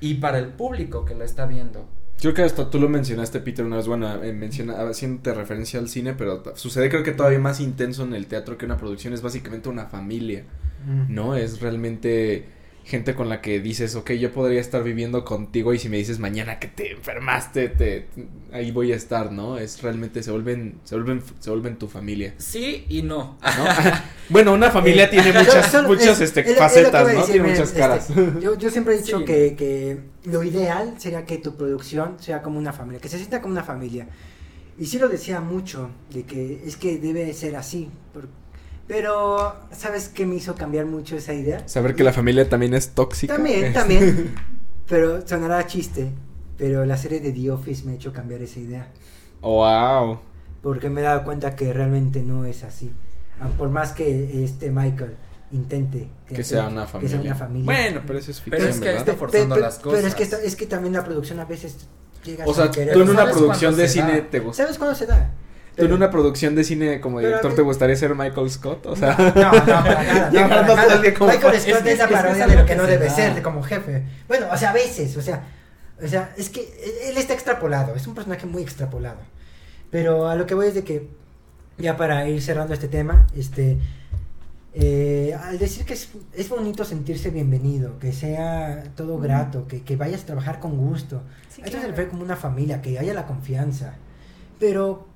[0.00, 1.88] y para el público que la está viendo.
[2.20, 5.88] Creo que hasta tú lo mencionaste, Peter, una vez, bueno, eh, menciona, haciéndote referencia al
[5.88, 9.22] cine, pero sucede creo que todavía más intenso en el teatro que una producción, es
[9.22, 10.44] básicamente una familia,
[10.86, 11.14] Mm.
[11.14, 11.36] ¿no?
[11.36, 12.46] Es realmente
[12.84, 16.18] gente con la que dices, ok, yo podría estar viviendo contigo y si me dices
[16.18, 18.08] mañana que te enfermaste, te,
[18.52, 19.56] ahí voy a estar, ¿no?
[19.58, 23.38] Es realmente, se vuelven, se vuelven, se vuelven tu familia, Sí y no.
[23.40, 23.64] ¿no?
[24.30, 27.20] bueno, una familia Eh, tiene muchas, solo- muchas, es- este, es es facetas, a ¿no?
[27.20, 28.10] decir, tiene miren, muchas caras.
[28.10, 29.24] este, yo, yo siempre he dicho Sí.
[29.26, 33.40] que, que lo ideal sería que tu producción sea como una familia, que se sienta
[33.40, 34.08] como una familia.
[34.78, 37.88] Y sí lo decía mucho, de que es que debe ser así.
[38.12, 38.28] por-
[38.86, 41.66] pero, ¿sabes qué me hizo cambiar mucho esa idea?
[41.68, 43.34] Saber que la familia también es tóxica.
[43.34, 44.34] También, es- también.
[44.88, 46.10] Pero sonará chiste.
[46.58, 48.88] Pero la serie de The Office me ha hecho cambiar esa idea.
[49.40, 50.20] Wow.
[50.62, 52.90] Porque me he dado cuenta que realmente no es así.
[53.40, 55.16] Ah, Por más que este Michael
[55.50, 57.20] intente Que sea una que sea familia.
[57.20, 57.64] una familia.
[57.64, 59.00] Bueno, pero eso es Pero ficción, es que ¿verdad?
[59.08, 60.14] está forzando las Pero es cosas.
[60.14, 61.76] que, esta- es que también la producción a veces
[62.24, 64.30] llega O sea, tú en una ¿Sabes producción de cine da?
[64.30, 64.62] te gusta.
[64.64, 65.30] ¿Sabes cuándo se da?
[65.76, 68.84] ¿Tú en una producción de cine como director mí- te gustaría ser Michael Scott?
[68.86, 70.30] O sea, no, no, no, para nada.
[70.30, 70.96] No, para nada.
[71.02, 73.06] Michael Scott que- es la es que es parodia de lo que que no debe
[73.06, 73.14] da.
[73.14, 74.02] ser de como jefe.
[74.28, 75.44] Bueno, o sea, a veces, o sea,
[76.02, 76.60] o sea, es que
[77.08, 79.18] él está extrapolado, es un personaje muy extrapolado.
[79.90, 81.08] Pero a lo que voy es de que,
[81.78, 83.78] ya para ir cerrando este tema, este,
[84.74, 89.96] eh, al decir que es, es bonito sentirse bienvenido, que sea todo grato, que, que
[89.96, 91.22] vayas a trabajar con gusto.
[91.48, 91.80] Sí, Esto claro.
[91.82, 93.94] se refiere como una familia, que haya la confianza.
[94.58, 95.06] Pero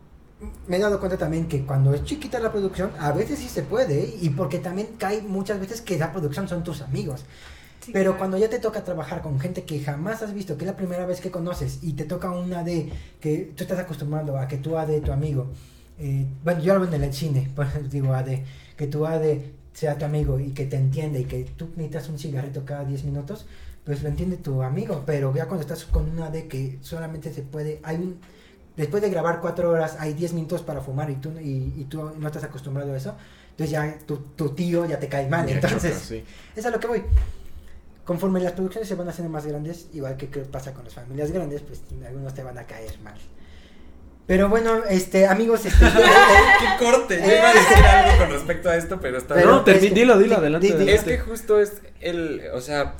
[0.67, 3.63] me he dado cuenta también que cuando es chiquita la producción, a veces sí se
[3.63, 4.15] puede, ¿eh?
[4.21, 7.25] y porque también cae muchas veces que la producción son tus amigos.
[7.81, 8.19] Sí, Pero claro.
[8.19, 11.07] cuando ya te toca trabajar con gente que jamás has visto, que es la primera
[11.07, 14.77] vez que conoces, y te toca una de que tú estás acostumbrado a que tú
[14.77, 15.47] AD tu amigo,
[15.99, 18.41] eh, bueno, yo hablo en el cine, por eso digo AD,
[18.77, 19.39] que tu AD
[19.73, 23.05] sea tu amigo y que te entiende y que tú necesitas un cigarrito cada 10
[23.05, 23.47] minutos,
[23.85, 27.43] pues lo entiende tu amigo, pero ya cuando estás con una AD que solamente se
[27.43, 28.19] puede, hay un,
[28.77, 32.13] después de grabar 4 horas hay 10 minutos para fumar y tú, y, y tú
[32.19, 33.15] no estás acostumbrado a eso,
[33.51, 35.93] entonces ya tu, tu tío ya te cae mal, Ya entonces...
[35.95, 36.25] choca, sí.
[36.55, 37.03] Es a lo que voy.
[38.05, 41.33] Conforme las producciones se van haciendo más grandes, igual que, que pasa con las familias
[41.33, 43.15] grandes, pues algunos te van a caer mal.
[44.29, 47.21] Pero bueno, este, amigos, este, ¡Qué corte!
[47.21, 49.91] Yo iba a decir algo con respecto a esto, pero está Pero- no, es que-
[49.91, 50.69] dilo, dilo, di- adelante.
[50.73, 50.95] adelante.
[50.95, 52.95] Es que justo es el, o sea,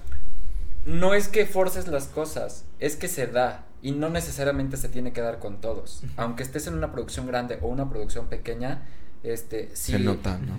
[0.87, 5.13] no es que forces las cosas, es que se da y no necesariamente se tiene
[5.13, 6.03] que dar con todos.
[6.17, 8.83] Aunque estés en una producción grande o una producción pequeña,
[9.23, 10.55] este, si Se nota, ¿no?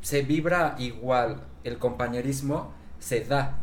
[0.00, 3.60] se vibra igual, el compañerismo se da.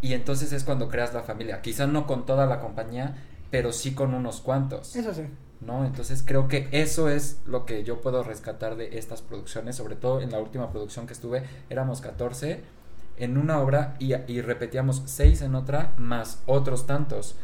[0.00, 1.60] Y entonces es cuando creas la familia.
[1.60, 3.16] Quizá no con toda la compañía,
[3.50, 4.96] pero sí con unos cuantos.
[4.96, 5.24] eso sí.
[5.60, 5.84] ¿no?
[5.84, 10.22] Entonces creo que eso es lo que yo puedo rescatar de estas producciones, sobre todo
[10.22, 12.62] en la última producción que estuve, éramos 14
[13.18, 17.36] en una obra y, y repetíamos 6 en otra, más otros tantos.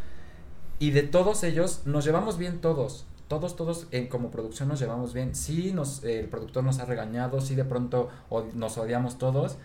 [0.78, 3.06] Y de todos ellos nos llevamos bien todos.
[3.28, 5.34] Todos, todos en, como producción nos llevamos bien.
[5.34, 9.58] Sí, nos, eh, el productor nos ha regañado, sí de pronto od- nos odiamos todos,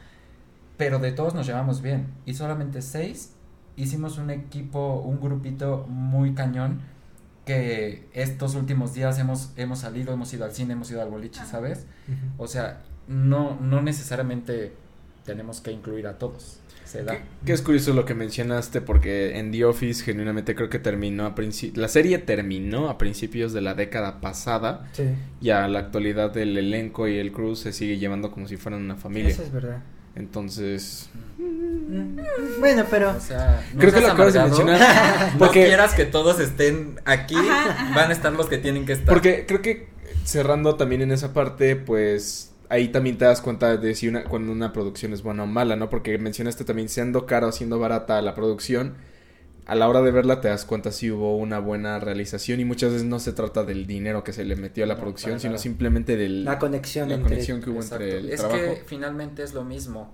[0.78, 2.08] pero de todos nos llevamos bien.
[2.26, 3.32] Y solamente seis
[3.78, 6.82] hicimos un equipo, un grupito muy cañón
[7.46, 11.42] que estos últimos días hemos, hemos salido, hemos ido al cine, hemos ido al boliche,
[11.42, 11.52] Ajá.
[11.52, 11.86] ¿sabes?
[12.38, 14.74] O sea, no, no necesariamente
[15.26, 16.60] tenemos que incluir a todos.
[16.86, 17.14] Se da.
[17.14, 21.26] Que, que es curioso lo que mencionaste porque en The Office genuinamente creo que terminó
[21.26, 25.04] a principios, la serie terminó a principios de la década pasada Sí,
[25.42, 28.82] y a la actualidad el elenco y el crew se sigue llevando como si fueran
[28.82, 29.30] una familia.
[29.32, 29.82] eso es verdad.
[30.16, 32.20] Entonces, Mm,
[32.60, 34.80] Bueno, pero O sea, no creo que lo acabas de mencionar
[35.34, 37.96] No porque quieras que todos estén aquí, Ajá, ajá.
[37.96, 39.08] van a estar los que tienen que estar.
[39.08, 39.88] porque creo que
[40.24, 44.52] cerrando también en esa parte, pues ahí también te das cuenta de si una cuando
[44.52, 45.90] una producción es buena o mala, ¿no?
[45.90, 48.96] Porque mencionaste también siendo cara o siendo barata la producción,
[49.66, 52.92] a la hora de verla te das cuenta si hubo una buena realización y muchas
[52.92, 55.52] veces no se trata del dinero que se le metió a la No, producción, sino
[55.54, 55.62] nada.
[55.62, 58.04] simplemente del la conexión la entre conexión que hubo Exacto.
[58.06, 58.60] entre el es trabajo.
[58.62, 60.14] que finalmente es lo mismo.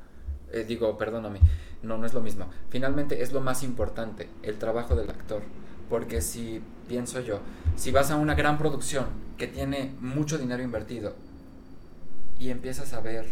[0.51, 1.39] Eh, digo, perdóname,
[1.83, 2.47] no, no es lo mismo.
[2.69, 5.41] Finalmente es lo más importante, el trabajo del actor.
[5.89, 7.39] Porque si, pienso yo,
[7.75, 9.05] si vas a una gran producción
[9.37, 11.15] que tiene mucho dinero invertido
[12.39, 13.25] y empiezas a ver,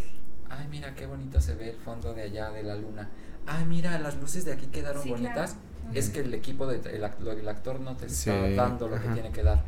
[0.50, 3.08] ay, mira qué bonito se ve el fondo de allá de la luna.
[3.46, 5.52] Ay, mira, las luces de aquí quedaron Sí, bonitas.
[5.52, 5.68] claro.
[5.98, 9.00] Es que el equipo, de, el, act- el actor no te está Sí, dando lo
[9.00, 9.64] que tiene que dar.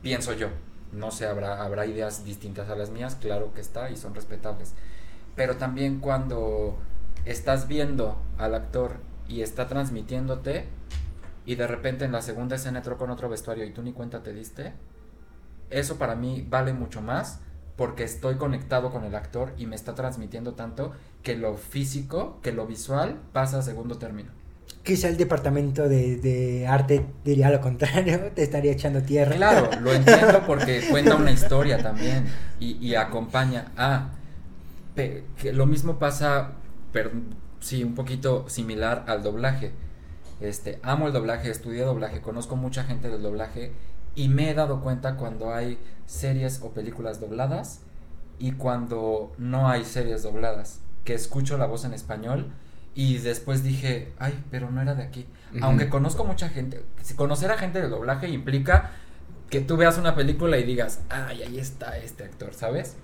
[0.00, 0.48] Pienso yo.
[0.92, 4.72] No sé, habrá, habrá ideas distintas a las mías, claro que está y son respetables.
[5.36, 6.78] Pero también cuando
[7.26, 8.92] estás viendo al actor
[9.28, 10.64] y está transmitiéndote
[11.44, 14.22] y de repente en la segunda escena entró con otro vestuario y tú ni cuenta
[14.22, 14.72] te diste,
[15.68, 17.40] eso para mí vale mucho más
[17.78, 22.50] porque estoy conectado con el actor y me está transmitiendo tanto que lo físico, que
[22.50, 24.32] lo visual pasa a segundo término.
[24.82, 29.36] quizá el departamento de, de, arte diría lo contrario, te estaría echando tierra.
[29.36, 32.26] Claro, lo entiendo porque cuenta una historia también
[32.58, 34.10] y, y acompaña a...
[34.96, 36.54] que lo mismo pasa,
[37.60, 39.70] sí, un poquito similar al doblaje.
[40.40, 43.70] Este, amo el doblaje, estudié doblaje, conozco mucha gente del doblaje
[44.14, 47.80] y me he dado cuenta cuando hay series o películas dobladas
[48.38, 52.52] y cuando no hay series dobladas, que escucho la voz en español
[52.94, 55.26] y después dije, ay, pero no era de aquí.
[55.60, 56.84] Aunque conozco mucha gente,
[57.16, 58.90] conocer a gente de doblaje implica
[59.50, 62.96] que tú veas una película y digas, ay, ahí está este actor, ¿sabes?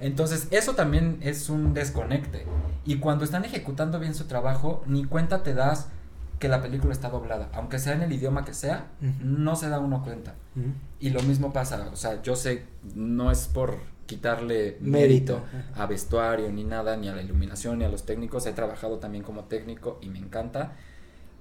[0.00, 2.46] Entonces, eso también es un desconecte.
[2.84, 5.88] Y cuando están ejecutando bien su trabajo, ni cuenta te das
[6.38, 7.48] que la película está doblada.
[7.52, 8.88] Aunque sea en el idioma que sea,
[9.22, 10.34] no se da uno cuenta.
[11.00, 12.64] Y lo mismo pasa, o sea, yo sé,
[12.94, 15.42] no es por quitarle mérito,
[15.76, 18.46] a vestuario ni nada, ni a la iluminación, ni a los técnicos.
[18.46, 20.72] He trabajado también como técnico y me encanta.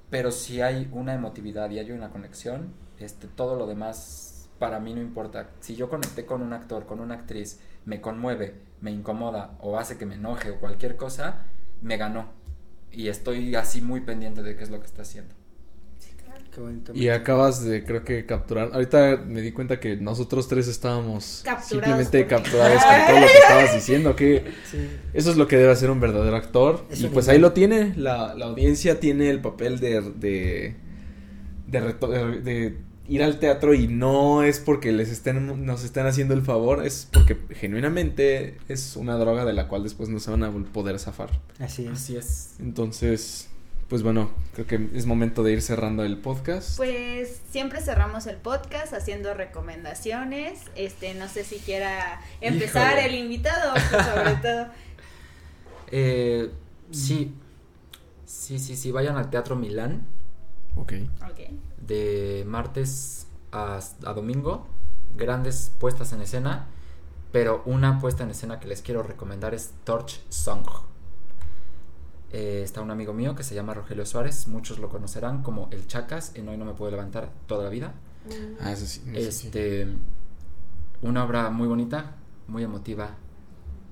[0.09, 4.93] Pero si hay una emotividad y hay una conexión, este, todo lo demás para mí
[4.93, 5.49] no importa.
[5.59, 9.97] Si yo conecté con un actor, con una actriz, me conmueve, me incomoda o hace
[9.97, 11.45] que me enoje o cualquier cosa,
[11.81, 12.42] me ganó.
[12.93, 15.33] Y estoy así muy pendiente de qué es lo que está haciendo.
[16.93, 18.69] Y acabas de, creo que, capturar.
[18.73, 23.73] Ahorita me di cuenta que nosotros tres estábamos simplemente capturados con todo lo que estabas
[23.75, 24.15] diciendo.
[24.15, 24.43] Que
[25.13, 26.85] eso es lo que debe hacer un verdadero actor.
[26.95, 27.93] y pues ahí lo tiene.
[27.95, 30.75] La, la, audiencia tiene el papel de, de,
[31.67, 32.77] de, de,
[33.08, 37.10] ir al teatro y no es porque les estén, nos estén haciendo el favor, es
[37.12, 41.30] porque genuinamente es una droga de la cual después no se van a poder zafar.
[41.60, 41.91] Así es.
[41.91, 42.56] Así es.
[42.60, 43.49] Entonces,
[43.89, 46.78] pues bueno, creo que es momento de ir cerrando el podcast.
[46.78, 50.62] Pues siempre cerramos el podcast haciendo recomendaciones.
[50.76, 54.68] Este, no sé si quiera empezar el invitado, pues, sobre todo.
[55.95, 56.49] Eh,
[56.89, 57.36] sí,
[58.26, 60.08] sí, sí, sí, vayan al Teatro Milán.
[60.76, 60.93] Ok.
[61.78, 64.67] De martes a, a domingo.
[65.15, 66.67] Grandes puestas en escena.
[67.32, 70.65] Pero una puesta en escena que les quiero recomendar es Torch Song
[72.34, 75.86] eh, está un amigo mío que se llama Rogelio Suárez, muchos lo conocerán como El
[75.86, 77.93] Chacas, en Hoy no me puedo levantar toda la vida.
[78.59, 79.03] Ah, eso sí.
[79.13, 79.88] este,
[81.03, 82.15] Una obra muy bonita,
[82.47, 83.11] muy emotiva,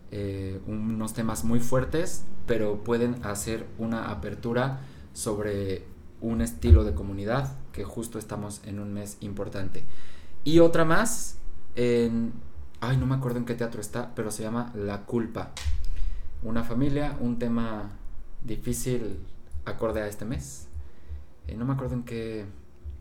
[0.10, 4.80] eh, unos temas muy fuertes, pero pueden hacer una apertura
[5.14, 5.86] sobre
[6.22, 9.84] un estilo de comunidad que justo estamos en un mes importante.
[10.44, 11.38] Y otra más,
[11.76, 12.34] en,
[12.80, 15.52] ay, no me acuerdo en qué teatro está, pero se llama La culpa.
[16.44, 17.92] Una familia, un tema
[18.44, 19.20] difícil
[19.66, 20.68] acorde a este mes.
[21.48, 22.46] Eh, no me acuerdo en qué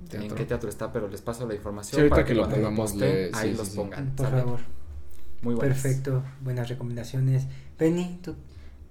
[0.09, 0.29] teatro.
[0.29, 2.95] en qué teatro está, pero les paso la información para que, lo pongamos
[3.33, 4.15] ahí los pongan.
[4.17, 4.61] Por favor.
[5.43, 5.81] Muy buenas.
[5.81, 7.47] Perfecto, buenas recomendaciones.
[7.79, 8.35] Penny, tú.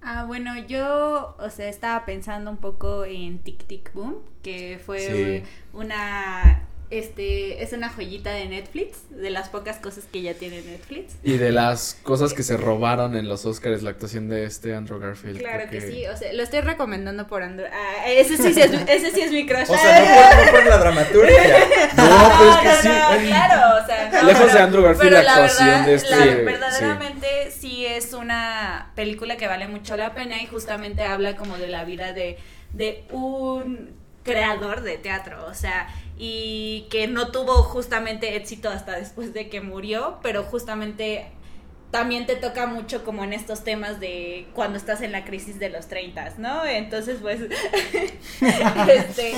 [0.02, 5.44] Ah, bueno, yo, o sea, estaba pensando un poco en Tic Tic Boom, que fue
[5.72, 11.14] una este es una joyita de Netflix, de las pocas cosas que ya tiene Netflix.
[11.22, 14.98] Y de las cosas que se robaron en los Oscars, la actuación de este Andrew
[14.98, 15.38] Garfield.
[15.38, 15.80] Claro que...
[15.80, 17.68] sí, o sea, lo estoy recomendando por Andrew.
[17.72, 19.70] Ah, ese sí, es, ese sí es mi crush.
[19.70, 21.42] O sea, no por, la dramaturgia.
[21.96, 23.28] no, pero es que sí.
[23.28, 26.10] claro, o sea, Lejos de Andrew Garfield, la actuación de este.
[26.10, 27.86] La, verdaderamente sí.
[27.86, 32.12] es una película que vale mucho la pena y justamente habla como de la vida
[32.12, 32.36] de,
[32.72, 35.88] de un creador de teatro, o sea,
[36.22, 41.28] y que no tuvo justamente éxito hasta después de que murió, pero justamente
[41.90, 45.70] también te toca mucho como en estos temas de cuando estás en la crisis de
[45.70, 46.66] los 30, ¿no?
[46.66, 47.40] Entonces, pues,
[48.42, 49.32] este,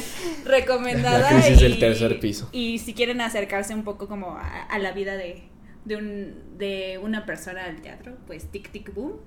[0.44, 1.20] recomendada.
[1.20, 2.48] La crisis y, del tercer piso.
[2.50, 5.44] Y si quieren acercarse un poco como a, la vida de,
[5.84, 9.20] de, un, de una persona del teatro, pues Tic Tic Boom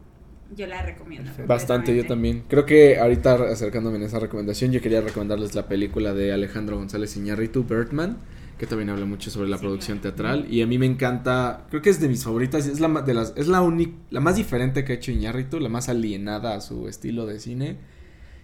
[0.53, 1.31] yo la recomiendo.
[1.47, 2.43] Bastante, yo también.
[2.47, 7.15] Creo que ahorita acercándome en esa recomendación, yo quería recomendarles la película de Alejandro González
[7.17, 8.17] Iñárritu, Birdman,
[8.57, 10.45] que también habla mucho sobre la producción teatral.
[10.49, 13.33] Y a mí me encanta, creo que es de mis favoritas, es la de las
[13.35, 13.65] es la
[14.11, 17.77] la más diferente que ha hecho Iñárritu, la más alienada a su estilo de cine.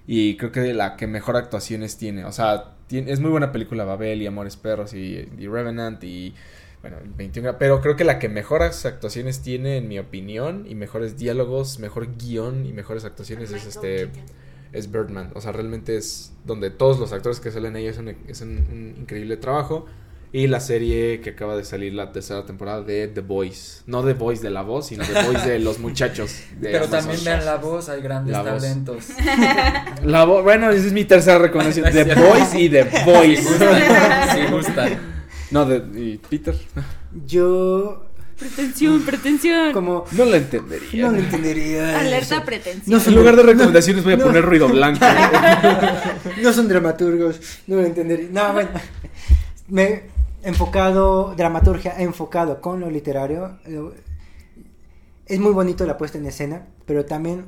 [0.07, 3.83] Y creo que la que mejor actuaciones tiene, o sea, tiene, es muy buena película
[3.85, 6.33] Babel y Amores Perros y, y Revenant y
[6.81, 11.17] bueno, 21, pero creo que la que mejores actuaciones tiene, en mi opinión, y mejores
[11.17, 14.09] diálogos, mejor guion y mejores actuaciones es este
[14.73, 15.31] es Birdman.
[15.35, 19.85] O sea, realmente es donde todos los actores que salen ahí hacen, un, increíble trabajo.
[20.33, 23.83] Y la serie que acaba de salir la tercera temporada de The Boys.
[23.85, 26.43] No The Boys de la voz, sino The Boys de los muchachos.
[26.61, 29.07] Pero también vean la voz, hay grandes talentos.
[30.05, 31.85] La voz, bueno, esa es mi tercera recomendación.
[31.91, 33.39] The Boys y The Boys.
[33.39, 35.11] Si gustan.
[35.51, 36.55] No, de, y Peter.
[37.25, 38.05] Yo
[38.39, 39.71] Pretensión, pretensión.
[39.71, 41.05] Como No lo entendería.
[41.05, 41.99] no lo entendería.
[41.99, 42.45] Alerta eso.
[42.45, 42.85] pretensión.
[42.97, 43.09] No sé.
[43.11, 44.23] En lugar de recomendaciones voy a No.
[44.25, 45.05] poner ruido blanco.
[46.41, 48.29] no son dramaturgos, no lo entendería.
[48.31, 48.69] No, bueno.
[49.67, 50.03] Me
[50.43, 53.59] enfocado, dramaturgia enfocado con lo literario.
[55.27, 57.45] Es muy bonito la puesta en escena, pero también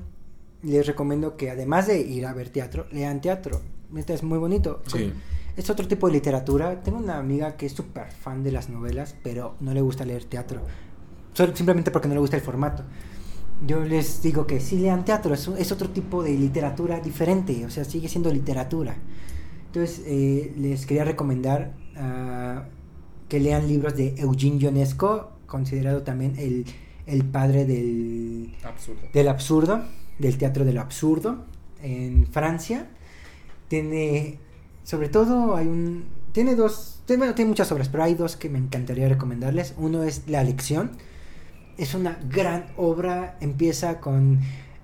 [0.61, 3.61] les recomiendo que además de ir a ver teatro, lean teatro.
[3.89, 4.81] Neta, es muy bonito.
[4.87, 5.11] Sí.
[5.55, 6.81] Es otro tipo de literatura.
[6.81, 10.23] Tengo una amiga que es súper fan de las novelas, pero no le gusta leer
[10.25, 10.61] teatro.
[11.33, 12.83] Solo- simplemente porque no le gusta el formato.
[13.65, 17.69] Yo les digo que sí lean teatro, es, es otro tipo de literatura diferente, o
[17.69, 18.95] sea, sigue siendo literatura.
[19.67, 22.65] Entonces, eh, les quería recomendar ah,
[23.29, 26.65] que lean libros de Eugene Ionesco, considerado también el,
[27.05, 29.01] el padre del, Absurdo.
[29.13, 29.83] del absurdo,
[30.19, 31.45] del teatro del absurdo
[31.81, 32.87] en Francia.
[33.67, 34.39] Tiene,
[34.83, 38.59] sobre todo, hay un, tiene dos, bueno, tiene muchas obras, pero hay dos que me
[38.59, 39.73] encantaría recomendarles.
[39.77, 40.91] Uno es La Lección,
[41.77, 44.39] es una gran obra, empieza con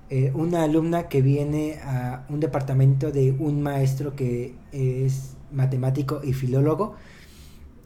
[0.10, 6.34] eh, una alumna que viene a un departamento de un maestro que es matemático y
[6.34, 6.95] filólogo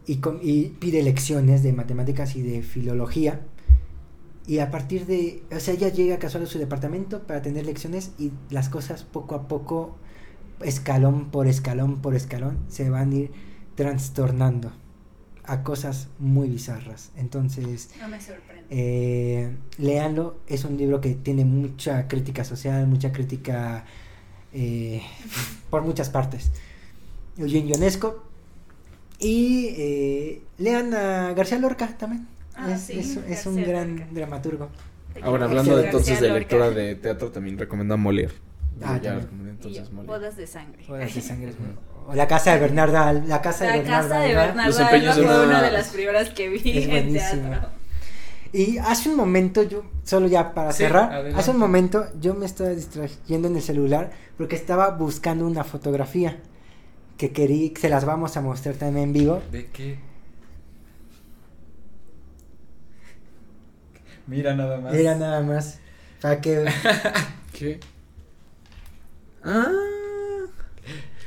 [0.05, 3.41] y, y pide lecciones de matemáticas y de filología.
[4.45, 8.11] Y a partir de, o sea, ella llega casual a su departamento para tener lecciones
[8.19, 9.97] y las cosas poco a poco,
[10.61, 13.31] escalón por escalón por escalón, se van a ir
[13.75, 14.71] trastornando
[15.45, 17.11] a cosas muy bizarras.
[17.17, 18.63] Entonces, No me sorprende.
[18.69, 23.83] eh, léanlo, es un libro que tiene mucha crítica social, mucha crítica
[24.53, 25.01] eh,
[25.69, 26.51] por muchas partes.
[27.37, 28.23] Eugene Ionesco.
[29.19, 32.27] Y eh, lean a García Lorca también.
[32.55, 34.07] Ah, es, sí, es- es un García gran Lorca.
[34.13, 34.69] dramaturgo.
[35.21, 38.33] Ahora, hablando García entonces de lectura de teatro, también recomiendo a Molière.
[38.81, 40.83] Ah, entonces yo, bodas de sangre.
[40.87, 41.69] Bodas de sangre es muy-
[42.07, 44.09] O la casa de Bernarda, la casa de La Bernarda.
[44.09, 47.69] casa de Los empeños fue una- de las primeras que vi Es en teatro.
[48.51, 51.39] Y hace un momento yo, solo ya para Sí, cerrar, adelante.
[51.39, 56.37] hace un momento yo me estaba distrayendo en el celular porque estaba buscando una fotografía
[57.17, 59.41] que quería, se las vamos a mostrar también en vivo.
[59.51, 59.97] ¿De qué?
[64.27, 64.93] Mira nada más.
[64.93, 65.79] Era nada más
[66.21, 66.65] para que
[67.57, 67.79] ¿Qué?
[69.45, 69.67] Ah.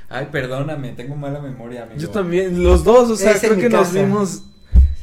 [0.08, 1.98] Ay, perdóname, tengo mala memoria, amigo.
[1.98, 4.42] Yo también, los dos, o sea, Es creo que nos vimos.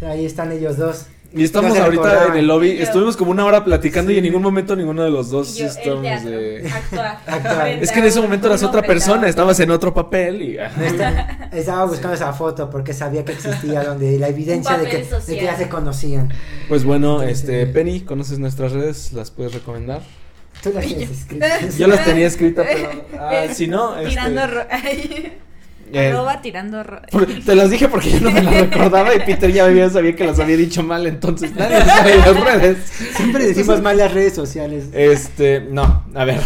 [0.02, 1.08] ahí están ellos dos.
[1.36, 2.32] Y estamos No ahorita recordaban.
[2.34, 2.78] en el lobby.
[2.78, 5.60] Yo- Estuvimos como una hora platicando y en ningún momento ninguno de los dos Y
[5.62, 6.70] yo, el estábamos teatro, de.
[6.72, 7.20] actuar.
[7.26, 7.62] Actuar.
[7.64, 10.58] Frente Es que en ese momento eras otra persona, estabas en otro papel y.
[10.60, 10.72] ah.
[10.80, 15.26] Estaba, estaba buscando esa foto porque sabía que existía donde la evidencia de que, papel
[15.26, 16.32] de que ya se conocían.
[16.70, 19.12] Pues bueno, Entonces, este, Penny, ¿conoces nuestras redes?
[19.12, 20.02] ¿Las puedes recomendar?
[20.64, 21.78] Tú las tienes escritas.
[21.78, 23.06] Yo las tenía escritas, pero.
[23.20, 23.96] Ah, si no.
[23.98, 28.42] este, Tirando ro- eh, Arroba tirando ro- por- te las dije porque yo no me
[28.42, 32.18] las recordaba y Peter ya me sabía que las había dicho mal, entonces nadie sabe
[32.18, 32.78] las redes.
[33.16, 34.86] Siempre decimos mal las redes sociales.
[34.94, 36.40] Este, no, a ver.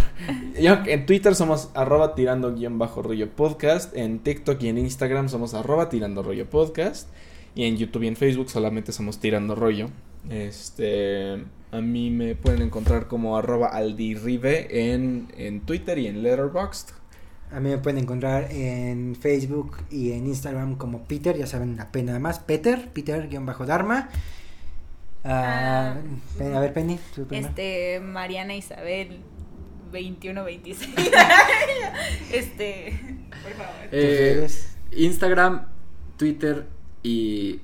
[0.59, 3.95] Yo, en Twitter somos arroba tirando guion bajo rollo podcast.
[3.95, 7.07] En TikTok y en Instagram somos arroba tirando rollo podcast.
[7.55, 9.89] Y en YouTube y en Facebook solamente somos tirando rollo.
[10.29, 16.89] Este, a mí me pueden encontrar como arroba aldirribe en, en Twitter y en Letterboxd.
[17.51, 21.91] A mí me pueden encontrar en Facebook y en Instagram como Peter, ya saben la
[21.91, 22.39] pena más.
[22.39, 24.09] Peter, Peter-Dharma.
[25.23, 25.95] Ah, Ah.
[26.55, 26.99] a ver, Penny.
[27.31, 29.19] Este, Mariana Isabel
[29.91, 30.95] 2126.
[32.33, 32.99] este,
[33.43, 33.75] por favor.
[33.91, 34.47] Eh.
[34.91, 35.67] Instagram,
[36.17, 36.67] Twitter
[37.03, 37.61] y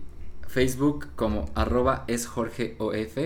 [0.53, 3.17] Facebook como arroba es Jorge OF.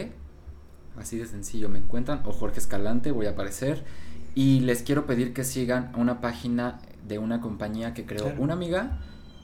[0.97, 2.21] Así de sencillo me encuentran.
[2.25, 3.83] O Jorge Escalante, voy a aparecer.
[4.33, 8.41] Y les quiero pedir que sigan una página de una compañía que creó Claro.
[8.41, 8.99] una amiga,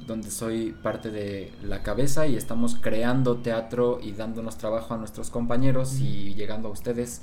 [0.07, 5.29] donde soy parte de la cabeza y estamos creando teatro y dándonos trabajo a nuestros
[5.29, 7.21] compañeros y llegando a ustedes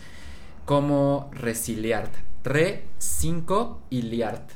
[0.67, 2.13] como Resiliart.
[2.45, 4.51] Re 5 y Liart.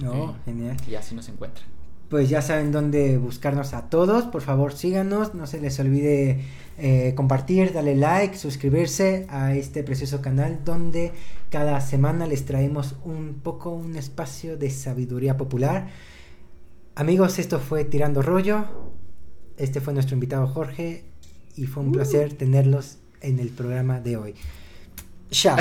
[0.00, 0.76] No, genial.
[0.88, 1.66] Y así nos encuentran.
[2.10, 4.24] Pues ya saben dónde buscarnos a todos.
[4.24, 5.32] Por favor, síganos.
[5.32, 6.40] No se les olvide
[6.76, 11.12] eh, compartir, darle like, suscribirse a este precioso canal donde
[11.50, 15.86] cada semana les traemos un poco un espacio de sabiduría popular.
[16.96, 18.64] Amigos, esto fue Tirando Rollo.
[19.56, 21.04] Este fue nuestro invitado Jorge
[21.54, 24.34] y fue un placer tenerlos en el programa de hoy.
[25.30, 25.58] Chao.